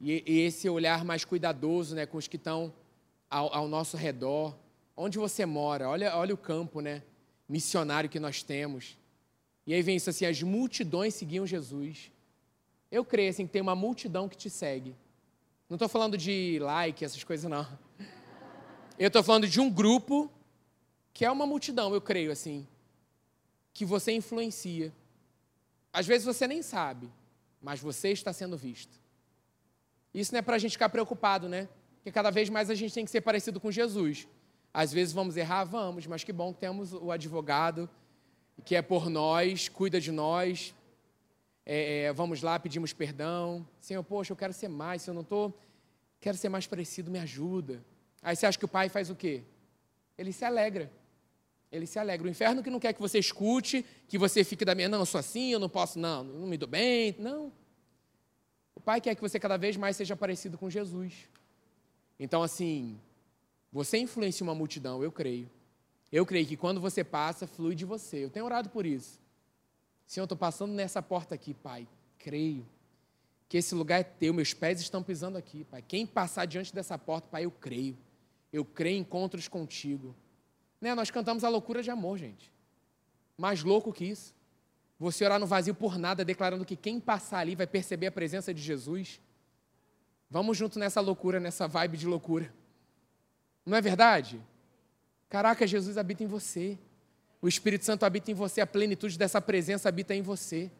E, 0.00 0.22
e, 0.26 0.40
esse 0.40 0.68
olhar 0.68 1.04
mais 1.04 1.24
cuidadoso 1.24 1.94
né, 1.94 2.06
com 2.06 2.16
os 2.16 2.28
que 2.28 2.36
estão 2.36 2.72
ao, 3.28 3.52
ao 3.54 3.68
nosso 3.68 3.96
redor. 3.96 4.56
Onde 4.96 5.18
você 5.18 5.44
mora, 5.44 5.88
olha, 5.88 6.16
olha 6.16 6.34
o 6.34 6.38
campo, 6.38 6.80
né? 6.80 7.02
missionário 7.48 8.10
que 8.10 8.20
nós 8.20 8.42
temos. 8.42 8.98
E 9.66 9.74
aí 9.74 9.82
vem 9.82 9.96
isso 9.96 10.10
assim: 10.10 10.26
as 10.26 10.42
multidões 10.42 11.14
seguiam 11.14 11.46
Jesus. 11.46 12.10
Eu 12.90 13.04
creio 13.04 13.30
assim, 13.30 13.46
que 13.46 13.52
tem 13.52 13.62
uma 13.62 13.74
multidão 13.74 14.28
que 14.28 14.36
te 14.36 14.48
segue. 14.48 14.94
Não 15.68 15.76
estou 15.76 15.88
falando 15.88 16.16
de 16.16 16.58
like, 16.60 17.04
essas 17.04 17.22
coisas, 17.24 17.50
não. 17.50 17.66
Eu 18.98 19.08
estou 19.08 19.22
falando 19.22 19.48
de 19.48 19.60
um 19.60 19.70
grupo 19.70 20.30
que 21.12 21.24
é 21.24 21.30
uma 21.30 21.46
multidão, 21.46 21.94
eu 21.94 22.00
creio 22.00 22.30
assim, 22.30 22.66
que 23.72 23.84
você 23.84 24.12
influencia. 24.12 24.92
Às 25.92 26.06
vezes 26.06 26.24
você 26.24 26.46
nem 26.46 26.62
sabe, 26.62 27.10
mas 27.60 27.80
você 27.80 28.10
está 28.10 28.32
sendo 28.32 28.56
visto. 28.56 29.00
Isso 30.12 30.32
não 30.32 30.38
é 30.38 30.42
para 30.42 30.56
a 30.56 30.58
gente 30.58 30.72
ficar 30.72 30.88
preocupado, 30.88 31.48
né? 31.48 31.68
Porque 31.96 32.12
cada 32.12 32.30
vez 32.30 32.48
mais 32.48 32.70
a 32.70 32.74
gente 32.74 32.94
tem 32.94 33.04
que 33.04 33.10
ser 33.10 33.20
parecido 33.20 33.58
com 33.60 33.70
Jesus. 33.70 34.28
Às 34.72 34.92
vezes 34.92 35.12
vamos 35.12 35.36
errar? 35.36 35.64
Vamos, 35.64 36.06
mas 36.06 36.22
que 36.22 36.32
bom 36.32 36.52
que 36.52 36.60
temos 36.60 36.92
o 36.92 37.10
advogado 37.10 37.88
que 38.64 38.76
é 38.76 38.82
por 38.82 39.08
nós, 39.10 39.68
cuida 39.68 40.00
de 40.00 40.12
nós. 40.12 40.74
É, 41.66 42.02
é, 42.02 42.12
vamos 42.12 42.42
lá, 42.42 42.58
pedimos 42.58 42.92
perdão. 42.92 43.66
Senhor, 43.80 44.02
poxa, 44.02 44.32
eu 44.32 44.36
quero 44.36 44.52
ser 44.52 44.68
mais. 44.68 45.02
Se 45.02 45.10
eu 45.10 45.14
não 45.14 45.22
estou, 45.22 45.58
quero 46.20 46.36
ser 46.36 46.48
mais 46.48 46.66
parecido, 46.66 47.10
me 47.10 47.18
ajuda. 47.18 47.84
Aí 48.22 48.36
você 48.36 48.46
acha 48.46 48.58
que 48.58 48.64
o 48.64 48.68
pai 48.68 48.88
faz 48.88 49.10
o 49.10 49.14
quê? 49.14 49.42
Ele 50.16 50.32
se 50.32 50.44
alegra. 50.44 50.90
Ele 51.72 51.86
se 51.86 51.98
alegra. 51.98 52.26
O 52.26 52.30
inferno 52.30 52.62
que 52.62 52.70
não 52.70 52.78
quer 52.78 52.92
que 52.92 53.00
você 53.00 53.18
escute, 53.18 53.84
que 54.06 54.16
você 54.16 54.44
fique 54.44 54.64
da 54.64 54.74
minha, 54.74 54.88
não, 54.88 55.00
eu 55.00 55.06
sou 55.06 55.18
assim, 55.18 55.50
eu 55.52 55.58
não 55.58 55.68
posso, 55.68 55.98
não, 55.98 56.22
não 56.22 56.46
me 56.46 56.56
dou 56.56 56.68
bem. 56.68 57.16
Não. 57.18 57.52
O 58.74 58.80
pai 58.80 59.00
quer 59.00 59.14
que 59.14 59.20
você 59.20 59.40
cada 59.40 59.56
vez 59.56 59.76
mais 59.76 59.96
seja 59.96 60.14
parecido 60.14 60.56
com 60.56 60.70
Jesus. 60.70 61.28
Então, 62.18 62.42
assim, 62.42 63.00
você 63.72 63.98
influencia 63.98 64.44
uma 64.44 64.54
multidão, 64.54 65.02
eu 65.02 65.10
creio. 65.10 65.50
Eu 66.12 66.24
creio 66.24 66.46
que 66.46 66.56
quando 66.56 66.80
você 66.80 67.02
passa, 67.02 67.46
flui 67.46 67.74
de 67.74 67.84
você. 67.84 68.24
Eu 68.24 68.30
tenho 68.30 68.44
orado 68.44 68.70
por 68.70 68.86
isso. 68.86 69.20
Senhor, 70.06 70.24
estou 70.24 70.36
passando 70.38 70.72
nessa 70.72 71.02
porta 71.02 71.34
aqui, 71.34 71.54
Pai. 71.54 71.88
Creio 72.18 72.66
que 73.48 73.58
esse 73.58 73.74
lugar 73.74 74.00
é 74.00 74.02
teu, 74.02 74.34
meus 74.34 74.52
pés 74.52 74.80
estão 74.80 75.02
pisando 75.02 75.38
aqui, 75.38 75.64
Pai. 75.64 75.82
Quem 75.82 76.06
passar 76.06 76.46
diante 76.46 76.74
dessa 76.74 76.98
porta, 76.98 77.28
Pai, 77.28 77.44
eu 77.44 77.50
creio. 77.50 77.96
Eu 78.52 78.64
creio 78.64 78.96
em 78.96 79.00
encontros 79.00 79.48
contigo. 79.48 80.14
Né? 80.80 80.94
Nós 80.94 81.10
cantamos 81.10 81.44
a 81.44 81.48
loucura 81.48 81.82
de 81.82 81.90
amor, 81.90 82.18
gente. 82.18 82.52
Mais 83.36 83.62
louco 83.62 83.92
que 83.92 84.04
isso. 84.04 84.34
Você 84.98 85.24
orar 85.24 85.40
no 85.40 85.46
vazio 85.46 85.74
por 85.74 85.98
nada, 85.98 86.24
declarando 86.24 86.64
que 86.64 86.76
quem 86.76 87.00
passar 87.00 87.38
ali 87.38 87.54
vai 87.54 87.66
perceber 87.66 88.06
a 88.06 88.12
presença 88.12 88.54
de 88.54 88.62
Jesus. 88.62 89.20
Vamos 90.30 90.56
junto 90.56 90.78
nessa 90.78 91.00
loucura, 91.00 91.40
nessa 91.40 91.66
vibe 91.66 91.96
de 91.96 92.06
loucura. 92.06 92.52
Não 93.66 93.76
é 93.76 93.80
verdade? 93.80 94.40
Caraca, 95.28 95.66
Jesus 95.66 95.98
habita 95.98 96.22
em 96.22 96.26
você. 96.26 96.78
O 97.44 97.48
Espírito 97.48 97.84
Santo 97.84 98.04
habita 98.06 98.30
em 98.30 98.34
você, 98.34 98.62
a 98.62 98.66
plenitude 98.66 99.18
dessa 99.18 99.38
presença 99.38 99.86
habita 99.86 100.14
em 100.14 100.22
você. 100.22 100.70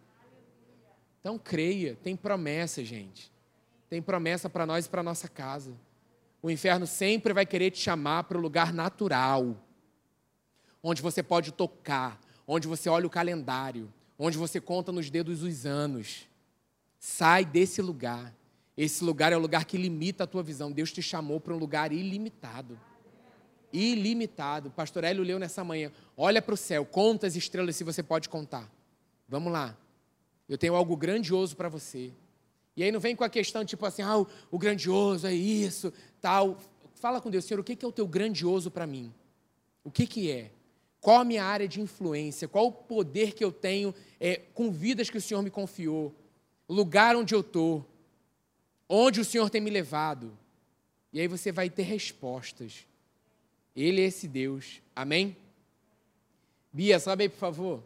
Então 1.21 1.39
creia, 1.39 1.95
tem 2.03 2.17
promessa, 2.17 2.83
gente. 2.83 3.31
Tem 3.91 4.01
promessa 4.01 4.49
para 4.49 4.65
nós 4.65 4.87
e 4.87 4.89
para 4.89 5.03
nossa 5.03 5.29
casa. 5.29 5.75
O 6.43 6.51
inferno 6.51 6.87
sempre 6.87 7.35
vai 7.35 7.45
querer 7.45 7.71
te 7.71 7.81
chamar 7.81 8.25
para 8.25 8.39
o 8.39 8.41
lugar 8.41 8.73
natural, 8.73 9.63
onde 10.83 11.03
você 11.03 11.23
pode 11.23 11.53
tocar, 11.53 12.19
onde 12.47 12.67
você 12.67 12.89
olha 12.89 13.07
o 13.07 13.11
calendário, 13.11 13.93
onde 14.19 14.39
você 14.39 14.59
conta 14.59 14.91
nos 14.91 15.11
dedos 15.11 15.43
os 15.43 15.67
anos. 15.67 16.27
Sai 16.99 17.45
desse 17.45 17.83
lugar. 17.83 18.35
Esse 18.75 19.05
lugar 19.05 19.35
é 19.35 19.37
o 19.37 19.41
lugar 19.41 19.67
que 19.67 19.77
limita 19.77 20.25
a 20.25 20.27
tua 20.27 20.43
visão. 20.43 20.73
Deus 20.73 20.91
te 20.91 21.03
chamou 21.03 21.39
para 21.39 21.53
um 21.53 21.59
lugar 21.59 21.93
ilimitado. 21.93 22.81
Ilimitado. 23.75 24.71
Pastor 24.71 25.03
Hélio 25.03 25.25
leu 25.25 25.39
nessa 25.39 25.65
manhã. 25.65 25.91
Olha 26.17 26.41
para 26.41 26.55
o 26.55 26.57
céu, 26.57 26.87
conta 26.87 27.27
as 27.27 27.35
estrelas 27.35 27.75
se 27.75 27.83
você 27.83 28.03
pode 28.03 28.29
contar. 28.29 28.71
Vamos 29.29 29.53
lá. 29.53 29.77
Eu 30.49 30.57
tenho 30.57 30.77
algo 30.77 30.97
grandioso 30.97 31.57
para 31.57 31.69
você. 31.69 32.13
E 32.77 32.83
aí 32.83 32.93
não 32.93 33.01
vem 33.01 33.17
com 33.17 33.25
a 33.25 33.29
questão 33.29 33.65
tipo 33.65 33.85
assim, 33.85 34.03
ah, 34.03 34.19
o, 34.51 34.59
grandioso 34.59 35.27
é 35.27 35.35
isso, 35.35 35.93
tal. 36.21 36.59
Fala 36.95 37.21
com 37.21 37.31
Deus, 37.31 37.45
Senhor, 37.45 37.61
o 37.61 37.65
que, 37.65 37.85
é 37.85 37.89
o 37.89 37.93
teu 37.93 38.07
grandioso 38.07 38.71
para 38.71 38.87
mim? 38.87 39.13
O 39.83 39.91
que, 39.91 40.07
que 40.07 40.31
é? 40.31 40.51
Qual 41.01 41.21
a 41.21 41.25
minha 41.25 41.45
área 41.45 41.69
de 41.69 41.81
influência? 41.81 42.49
Qual 42.49 42.67
o 42.67 42.73
poder 42.73 43.33
que 43.33 43.45
eu 43.45 43.53
tenho 43.53 43.95
é, 44.21 44.37
com 44.55 44.71
vidas 44.71 45.11
que 45.11 45.19
o 45.19 45.21
Senhor 45.21 45.43
me 45.43 45.51
confiou? 45.51 46.15
Lugar 46.69 47.15
onde 47.17 47.35
eu 47.35 47.41
estou? 47.41 47.85
Onde 48.89 49.21
o 49.21 49.25
Senhor 49.25 49.51
tem 49.51 49.61
me 49.61 49.71
levado? 49.71 50.37
E 51.13 51.21
aí 51.21 51.29
você 51.29 51.53
vai 51.53 51.69
ter 51.71 51.83
respostas. 51.83 52.87
Ele 53.75 54.01
é 54.01 54.05
esse 54.05 54.29
Deus. 54.29 54.81
Amém? 54.95 55.37
Bia, 56.73 56.99
sobe 56.99 57.25
aí, 57.25 57.29
por 57.29 57.39
favor. 57.39 57.83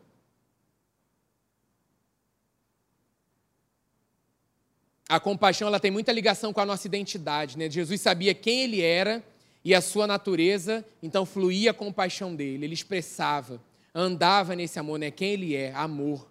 A 5.09 5.19
compaixão 5.19 5.69
ela 5.69 5.81
tem 5.81 5.91
muita 5.91 6.13
ligação 6.13 6.53
com 6.53 6.61
a 6.61 6.67
nossa 6.67 6.87
identidade. 6.87 7.57
Né? 7.57 7.71
Jesus 7.71 8.01
sabia 8.01 8.35
quem 8.35 8.63
ele 8.63 8.83
era 8.83 9.25
e 9.65 9.75
a 9.75 9.81
sua 9.81 10.07
natureza, 10.07 10.85
então 11.03 11.25
fluía 11.25 11.71
a 11.71 11.75
compaixão 11.75 12.35
dele. 12.35 12.67
Ele 12.67 12.75
expressava, 12.75 13.61
andava 13.95 14.55
nesse 14.55 14.79
amor, 14.79 14.99
né? 14.99 15.11
quem 15.11 15.33
ele 15.33 15.57
é, 15.57 15.73
amor. 15.75 16.31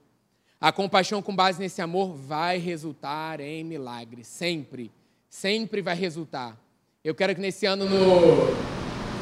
A 0.61 0.71
compaixão 0.71 1.21
com 1.21 1.35
base 1.35 1.59
nesse 1.59 1.81
amor 1.81 2.15
vai 2.15 2.57
resultar 2.57 3.39
em 3.39 3.63
milagre, 3.63 4.23
sempre, 4.23 4.91
sempre 5.29 5.81
vai 5.81 5.95
resultar. 5.95 6.55
Eu 7.03 7.15
quero 7.15 7.33
que 7.33 7.41
nesse 7.41 7.65
ano, 7.65 7.85
no, 7.85 8.76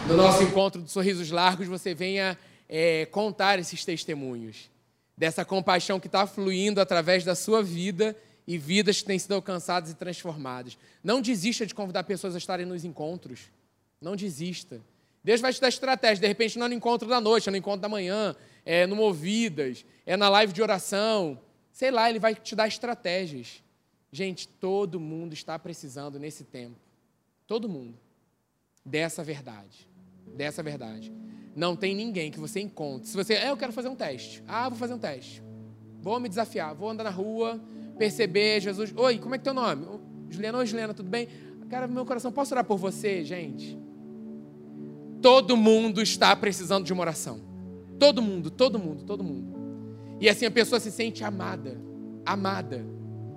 no 0.08 0.16
nosso 0.18 0.44
encontro 0.44 0.82
de 0.82 0.92
Sorrisos 0.92 1.32
Largos, 1.32 1.68
você 1.68 1.94
venha 1.94 2.38
é, 2.70 3.06
contar 3.08 3.60
esses 3.60 3.84
testemunhos, 3.84 4.70
dessa 5.18 5.44
compaixão 5.44 6.00
que 6.00 6.08
está 6.08 6.28
fluindo 6.28 6.80
através 6.80 7.24
da 7.24 7.36
sua 7.36 7.64
vida 7.64 8.16
e 8.48 8.58
vidas 8.58 9.02
que 9.02 9.08
têm 9.08 9.18
sido 9.18 9.34
alcançadas 9.34 9.92
e 9.92 9.96
transformadas. 9.96 10.78
Não 11.04 11.22
desista 11.22 11.66
de 11.66 11.74
convidar 11.74 12.04
pessoas 12.04 12.36
a 12.36 12.38
estarem 12.38 12.66
nos 12.66 12.84
encontros. 12.86 13.52
Não 14.00 14.16
desista. 14.16 14.82
Deus 15.24 15.42
vai 15.42 15.52
te 15.52 15.60
dar 15.60 15.70
estratégia. 15.70 16.22
De 16.22 16.28
repente, 16.28 16.60
não 16.60 16.66
é 16.66 16.70
no 16.70 16.76
encontro 16.76 17.08
da 17.08 17.20
noite, 17.20 17.50
é 17.50 17.52
no 17.52 17.58
encontro 17.58 17.82
da 17.82 17.90
manhã, 17.90 18.36
é 18.66 18.86
no 18.86 18.96
Movidas, 18.96 19.86
é 20.06 20.16
na 20.16 20.30
live 20.30 20.54
de 20.54 20.62
oração, 20.62 21.40
Sei 21.76 21.92
lá, 21.92 22.10
ele 22.10 22.20
vai 22.20 22.34
te 22.34 22.56
dar 22.56 22.70
estratégias. 22.70 23.62
Gente, 24.10 24.48
todo 24.48 24.98
mundo 24.98 25.34
está 25.34 25.60
precisando 25.60 26.18
nesse 26.18 26.46
tempo. 26.46 26.80
Todo 27.46 27.68
mundo. 27.68 28.00
Dessa 28.86 29.26
verdade. 29.26 29.86
Dessa 30.34 30.64
verdade. 30.64 31.14
Não 31.56 31.76
tem 31.76 31.96
ninguém 31.96 32.32
que 32.32 32.40
você 32.40 32.60
encontre. 32.60 33.08
Se 33.08 33.16
você, 33.16 33.34
é, 33.36 33.50
eu 33.50 33.58
quero 33.58 33.72
fazer 33.72 33.88
um 33.88 33.96
teste. 33.96 34.44
Ah, 34.48 34.68
vou 34.68 34.78
fazer 34.78 34.94
um 34.94 35.00
teste. 35.00 35.42
Vou 36.02 36.20
me 36.20 36.28
desafiar. 36.28 36.76
Vou 36.76 36.90
andar 36.90 37.06
na 37.06 37.10
rua, 37.10 37.62
perceber 37.98 38.60
Jesus. 38.60 38.94
Oi, 38.96 39.18
como 39.20 39.36
é 39.36 39.38
que 39.38 39.44
é 39.44 39.46
teu 39.46 39.54
nome? 39.54 39.88
Juliana, 40.30 40.58
oi 40.58 40.66
Juliana, 40.66 40.94
tudo 40.94 41.10
bem? 41.10 41.28
Cara, 41.70 41.88
meu 41.88 42.06
coração, 42.06 42.32
posso 42.32 42.54
orar 42.54 42.66
por 42.66 42.78
você, 42.78 43.24
gente? 43.24 43.78
Todo 45.22 45.58
mundo 45.58 46.02
está 46.02 46.36
precisando 46.36 46.86
de 46.86 46.94
uma 46.94 47.02
oração. 47.02 47.40
Todo 47.98 48.22
mundo, 48.22 48.52
todo 48.52 48.78
mundo, 48.78 49.04
todo 49.04 49.24
mundo. 49.24 49.56
E 50.20 50.30
assim 50.30 50.46
a 50.46 50.52
pessoa 50.52 50.80
se 50.80 50.92
sente 50.92 51.24
amada, 51.24 51.82
amada, 52.26 52.86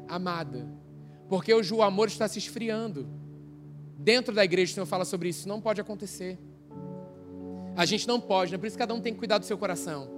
amada. 0.07 0.69
Porque 1.29 1.53
hoje 1.55 1.73
o 1.73 1.83
amor 1.83 2.09
está 2.09 2.29
se 2.29 2.39
esfriando. 2.39 3.09
Dentro 3.97 4.35
da 4.35 4.45
igreja 4.45 4.73
o 4.73 4.75
Senhor 4.75 4.87
fala 4.87 5.05
sobre 5.05 5.29
isso, 5.29 5.49
não 5.49 5.61
pode 5.61 5.81
acontecer. 5.81 6.39
A 7.79 7.85
gente 7.85 8.09
não 8.09 8.21
pode, 8.21 8.51
né? 8.51 8.59
por 8.59 8.67
isso 8.67 8.77
cada 8.77 8.93
um 8.93 9.01
tem 9.01 9.13
que 9.13 9.21
cuidar 9.21 9.39
do 9.39 9.45
seu 9.45 9.57
coração. 9.57 10.09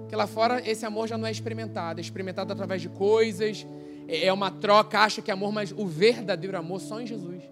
Porque 0.00 0.16
lá 0.16 0.26
fora 0.26 0.66
esse 0.66 0.86
amor 0.86 1.06
já 1.06 1.18
não 1.18 1.26
é 1.26 1.30
experimentado, 1.30 2.00
é 2.00 2.02
experimentado 2.02 2.50
através 2.50 2.80
de 2.80 2.88
coisas, 2.88 3.66
é, 4.08 4.24
é 4.24 4.32
uma 4.32 4.50
troca, 4.50 5.00
acha 5.00 5.20
que 5.20 5.30
é 5.30 5.34
amor, 5.34 5.52
mas 5.52 5.70
o 5.70 5.84
verdadeiro 5.84 6.56
amor 6.56 6.80
só 6.80 6.98
em 6.98 7.06
Jesus. 7.06 7.42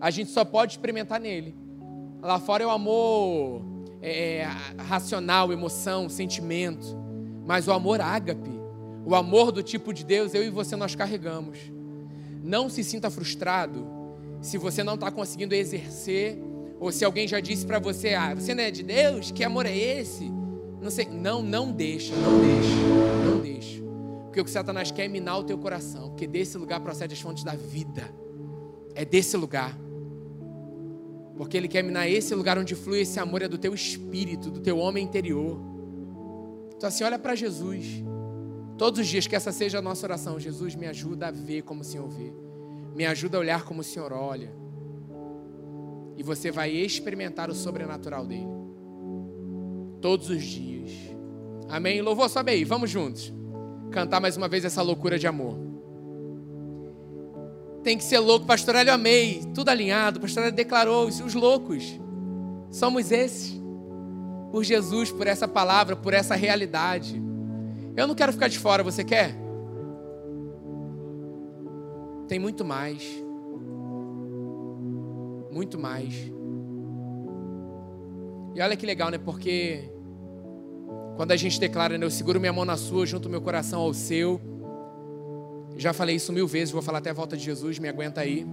A 0.00 0.10
gente 0.10 0.30
só 0.30 0.46
pode 0.46 0.72
experimentar 0.72 1.20
nele. 1.20 1.54
Lá 2.22 2.40
fora 2.40 2.64
é 2.64 2.66
o 2.66 2.70
amor 2.70 3.60
é, 4.00 4.38
é 4.38 4.48
racional, 4.78 5.52
emoção, 5.52 6.08
sentimento. 6.08 6.86
Mas 7.44 7.68
o 7.68 7.72
amor 7.72 8.00
ágape, 8.00 8.50
o 9.04 9.14
amor 9.14 9.52
do 9.52 9.62
tipo 9.62 9.92
de 9.92 10.06
Deus, 10.06 10.32
eu 10.32 10.42
e 10.42 10.48
você 10.48 10.74
nós 10.74 10.94
carregamos. 10.94 11.58
Não 12.42 12.70
se 12.70 12.82
sinta 12.82 13.10
frustrado 13.10 13.86
se 14.40 14.56
você 14.56 14.82
não 14.82 14.94
está 14.94 15.10
conseguindo 15.10 15.54
exercer, 15.54 16.38
ou 16.84 16.92
se 16.92 17.02
alguém 17.02 17.26
já 17.26 17.40
disse 17.40 17.64
para 17.64 17.78
você, 17.78 18.12
ah, 18.12 18.34
você 18.34 18.54
não 18.54 18.62
é 18.62 18.70
de 18.70 18.82
Deus, 18.82 19.30
que 19.30 19.42
amor 19.42 19.64
é 19.64 19.74
esse? 19.74 20.30
Não 20.82 20.90
sei, 20.90 21.06
não, 21.06 21.40
não 21.40 21.72
deixa, 21.72 22.14
não 22.14 22.38
deixa, 22.42 23.24
não 23.24 23.40
deixa. 23.40 23.82
Porque 24.24 24.38
o 24.38 24.44
que 24.44 24.50
Satanás 24.50 24.90
quer 24.90 25.06
é 25.06 25.08
minar 25.08 25.38
o 25.38 25.44
teu 25.44 25.56
coração, 25.56 26.10
porque 26.10 26.26
desse 26.26 26.58
lugar 26.58 26.80
procede 26.80 27.14
as 27.14 27.20
fontes 27.22 27.42
da 27.42 27.54
vida. 27.54 28.14
É 28.94 29.02
desse 29.02 29.34
lugar. 29.34 29.74
Porque 31.38 31.56
ele 31.56 31.68
quer 31.68 31.82
minar 31.82 32.06
esse 32.06 32.34
lugar 32.34 32.58
onde 32.58 32.74
flui 32.74 33.00
esse 33.00 33.18
amor 33.18 33.40
é 33.40 33.48
do 33.48 33.56
teu 33.56 33.72
espírito, 33.72 34.50
do 34.50 34.60
teu 34.60 34.76
homem 34.76 35.02
interior. 35.02 35.58
Então 36.76 36.86
assim, 36.86 37.02
olha 37.02 37.18
para 37.18 37.34
Jesus. 37.34 38.04
Todos 38.76 39.00
os 39.00 39.06
dias 39.06 39.26
que 39.26 39.34
essa 39.34 39.52
seja 39.52 39.78
a 39.78 39.82
nossa 39.82 40.04
oração, 40.04 40.38
Jesus 40.38 40.74
me 40.74 40.86
ajuda 40.86 41.28
a 41.28 41.30
ver 41.30 41.62
como 41.62 41.80
o 41.80 41.84
Senhor 41.84 42.10
vê. 42.10 42.30
Me 42.94 43.06
ajuda 43.06 43.38
a 43.38 43.40
olhar 43.40 43.64
como 43.64 43.80
o 43.80 43.84
Senhor 43.84 44.12
olha. 44.12 44.63
E 46.16 46.22
você 46.22 46.50
vai 46.50 46.70
experimentar 46.70 47.50
o 47.50 47.54
sobrenatural 47.54 48.26
dele. 48.26 48.46
Todos 50.00 50.30
os 50.30 50.42
dias. 50.42 50.90
Amém? 51.68 52.00
Louvor, 52.02 52.28
sobe 52.28 52.52
aí, 52.52 52.64
vamos 52.64 52.90
juntos. 52.90 53.32
Cantar 53.90 54.20
mais 54.20 54.36
uma 54.36 54.48
vez 54.48 54.64
essa 54.64 54.82
loucura 54.82 55.18
de 55.18 55.26
amor. 55.26 55.58
Tem 57.82 57.98
que 57.98 58.04
ser 58.04 58.18
louco, 58.18 58.46
pastor 58.46 58.74
eu 58.76 58.92
amei. 58.92 59.42
Tudo 59.54 59.68
alinhado, 59.68 60.20
pastor 60.20 60.50
declarou, 60.50 61.06
os 61.06 61.34
loucos. 61.34 62.00
Somos 62.70 63.12
esses. 63.12 63.60
Por 64.50 64.64
Jesus, 64.64 65.10
por 65.10 65.26
essa 65.26 65.48
palavra, 65.48 65.96
por 65.96 66.14
essa 66.14 66.34
realidade. 66.34 67.20
Eu 67.96 68.06
não 68.06 68.14
quero 68.14 68.32
ficar 68.32 68.48
de 68.48 68.58
fora, 68.58 68.82
você 68.82 69.04
quer? 69.04 69.34
Tem 72.26 72.38
muito 72.38 72.64
mais. 72.64 73.23
Muito 75.54 75.78
mais. 75.78 76.12
E 78.56 78.60
olha 78.60 78.76
que 78.76 78.84
legal, 78.84 79.08
né? 79.08 79.18
Porque 79.18 79.88
quando 81.14 81.30
a 81.30 81.36
gente 81.36 81.60
declara, 81.60 81.96
né, 81.96 82.04
eu 82.04 82.10
seguro 82.10 82.40
minha 82.40 82.52
mão 82.52 82.64
na 82.64 82.76
sua, 82.76 83.06
junto 83.06 83.30
meu 83.30 83.40
coração 83.40 83.80
ao 83.80 83.94
seu. 83.94 84.40
Já 85.76 85.92
falei 85.92 86.16
isso 86.16 86.32
mil 86.32 86.48
vezes, 86.48 86.72
vou 86.72 86.82
falar 86.82 86.98
até 86.98 87.10
a 87.10 87.12
volta 87.12 87.36
de 87.36 87.44
Jesus, 87.44 87.78
me 87.78 87.88
aguenta 87.88 88.20
aí. 88.20 88.44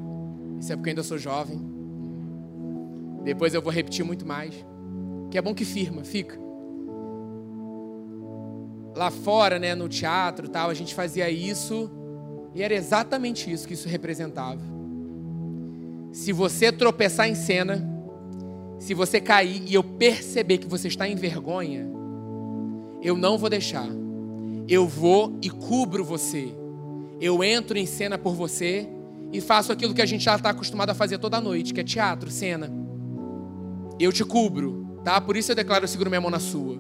Isso 0.60 0.72
é 0.72 0.76
porque 0.76 0.90
eu 0.90 0.92
ainda 0.92 1.02
sou 1.02 1.18
jovem. 1.18 1.60
Depois 3.24 3.56
eu 3.56 3.64
vou 3.64 3.74
repetir 3.74 4.06
muito 4.06 4.24
mais. 4.24 4.54
Que 5.32 5.40
é 5.40 5.42
bom 5.42 5.56
que 5.56 5.66
firma, 5.66 6.04
fica. 6.04 6.40
Lá 8.96 9.10
fora, 9.10 9.58
né, 9.58 9.74
no 9.74 9.90
teatro, 9.90 10.48
tal, 10.48 10.70
a 10.70 10.74
gente 10.76 10.94
fazia 10.94 11.32
isso 11.32 11.90
e 12.54 12.62
era 12.62 12.76
exatamente 12.76 13.52
isso 13.52 13.68
que 13.68 13.74
isso 13.74 13.90
representava. 13.90 14.81
Se 16.12 16.34
você 16.34 16.72
tropeçar 16.72 17.28
em 17.30 17.36
cena, 17.36 17.88
se 18.80 18.94
você 18.94 19.22
cair 19.22 19.64
e 19.66 19.74
eu 19.74 19.84
perceber 19.84 20.58
que 20.58 20.68
você 20.68 20.88
está 20.88 21.08
em 21.08 21.16
vergonha, 21.16 21.88
eu 23.02 23.16
não 23.16 23.38
vou 23.38 23.50
deixar. 23.50 23.88
Eu 24.68 24.88
vou 24.88 25.38
e 25.42 25.50
cubro 25.50 26.04
você. 26.04 26.54
Eu 27.20 27.44
entro 27.44 27.78
em 27.78 27.86
cena 27.86 28.18
por 28.18 28.34
você 28.34 28.88
e 29.32 29.40
faço 29.40 29.72
aquilo 29.72 29.94
que 29.94 30.02
a 30.02 30.06
gente 30.06 30.24
já 30.24 30.36
está 30.36 30.50
acostumado 30.50 30.90
a 30.90 30.94
fazer 30.94 31.18
toda 31.18 31.40
noite, 31.40 31.74
que 31.74 31.80
é 31.80 31.84
teatro, 31.84 32.30
cena. 32.30 32.72
Eu 34.00 34.12
te 34.12 34.26
cubro, 34.26 35.00
tá? 35.04 35.22
Por 35.22 35.38
isso 35.38 35.52
eu 35.52 35.56
declaro: 35.56 35.84
eu 35.84 35.88
seguro 35.88 36.10
minha 36.10 36.22
mão 36.22 36.32
na 36.32 36.40
sua. 36.40 36.78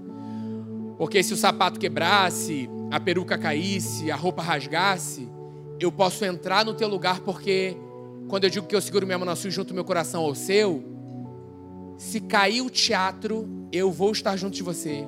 Porque 0.98 1.24
se 1.24 1.34
o 1.34 1.38
sapato 1.38 1.80
quebrasse, 1.80 2.70
a 2.92 3.00
peruca 3.00 3.38
caísse, 3.38 4.12
a 4.12 4.16
roupa 4.16 4.42
rasgasse, 4.42 5.28
eu 5.80 5.92
posso 5.92 6.26
entrar 6.26 6.66
no 6.66 6.74
teu 6.74 6.88
lugar 6.88 7.22
porque 7.22 7.78
quando 8.32 8.46
eu 8.46 8.50
digo 8.50 8.66
que 8.66 8.74
eu 8.74 8.80
seguro 8.80 9.06
minha 9.06 9.18
mão 9.18 9.26
na 9.26 9.36
sua 9.36 9.50
e 9.50 9.52
junto 9.52 9.74
meu 9.74 9.84
coração 9.84 10.22
ao 10.22 10.34
seu, 10.34 10.82
se 11.98 12.22
cair 12.22 12.62
o 12.62 12.70
teatro, 12.70 13.68
eu 13.74 13.92
vou 13.92 14.10
estar 14.14 14.38
junto 14.38 14.56
de 14.56 14.64
você. 14.64 15.06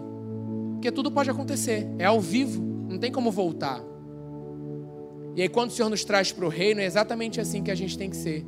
Porque 0.73 0.91
tudo 0.91 1.09
pode 1.09 1.29
acontecer, 1.29 1.87
é 1.97 2.03
ao 2.03 2.19
vivo, 2.19 2.61
não 2.61 2.99
tem 2.99 3.13
como 3.13 3.31
voltar. 3.31 3.81
E 5.37 5.41
aí, 5.41 5.47
quando 5.47 5.69
o 5.69 5.73
Senhor 5.73 5.87
nos 5.87 6.03
traz 6.03 6.33
para 6.33 6.45
o 6.45 6.49
reino, 6.49 6.81
é 6.81 6.85
exatamente 6.85 7.39
assim 7.39 7.63
que 7.63 7.71
a 7.71 7.75
gente 7.75 7.97
tem 7.97 8.09
que 8.09 8.17
ser. 8.17 8.45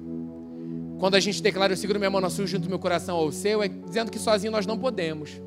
Quando 0.99 1.15
a 1.15 1.21
gente 1.21 1.41
declara, 1.41 1.71
eu 1.71 1.77
seguro 1.77 1.97
minha 1.97 2.11
mão 2.11 2.19
na 2.19 2.29
sua, 2.29 2.45
junto 2.45 2.67
meu 2.67 2.77
coração 2.77 3.15
ao 3.15 3.31
seu, 3.31 3.63
é 3.63 3.69
dizendo 3.69 4.11
que 4.11 4.19
sozinho 4.19 4.51
nós 4.51 4.65
não 4.65 4.77
podemos. 4.77 5.41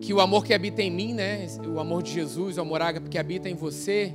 Que 0.00 0.14
o 0.14 0.20
amor 0.22 0.46
que 0.46 0.54
habita 0.54 0.80
em 0.80 0.90
mim, 0.90 1.12
né, 1.12 1.46
o 1.68 1.78
amor 1.78 2.02
de 2.02 2.10
Jesus, 2.10 2.56
o 2.56 2.62
amor 2.62 2.80
ágape 2.80 3.10
que 3.10 3.18
habita 3.18 3.50
em 3.50 3.54
você, 3.54 4.14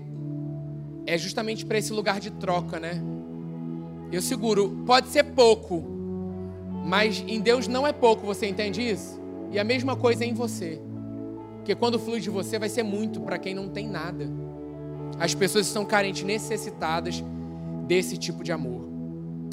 é 1.06 1.16
justamente 1.16 1.64
para 1.64 1.78
esse 1.78 1.94
lugar 1.94 2.20
de 2.20 2.32
troca, 2.32 2.80
né? 2.80 3.14
Eu 4.12 4.22
seguro, 4.22 4.84
pode 4.86 5.08
ser 5.10 5.24
pouco, 5.24 5.84
mas 6.86 7.24
em 7.28 7.40
Deus 7.40 7.68
não 7.68 7.86
é 7.86 7.92
pouco, 7.92 8.26
você 8.26 8.48
entende 8.48 8.82
isso? 8.82 9.20
E 9.52 9.60
a 9.60 9.64
mesma 9.64 9.96
coisa 9.96 10.24
é 10.24 10.28
em 10.28 10.34
você. 10.34 10.80
Porque 11.58 11.74
quando 11.74 11.98
flui 11.98 12.20
de 12.20 12.30
você 12.30 12.60
vai 12.60 12.70
ser 12.70 12.84
muito 12.84 13.20
para 13.22 13.40
quem 13.40 13.56
não 13.56 13.68
tem 13.68 13.88
nada. 13.88 14.30
As 15.20 15.34
pessoas 15.34 15.66
estão 15.66 15.84
carentes, 15.84 16.24
necessitadas 16.24 17.24
desse 17.88 18.18
tipo 18.18 18.44
de 18.44 18.52
amor. 18.52 18.88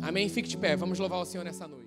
Amém? 0.02 0.28
Fique 0.28 0.48
de 0.48 0.56
pé, 0.56 0.76
vamos 0.76 0.98
louvar 0.98 1.20
o 1.20 1.24
Senhor 1.24 1.44
nessa 1.44 1.66
noite. 1.66 1.81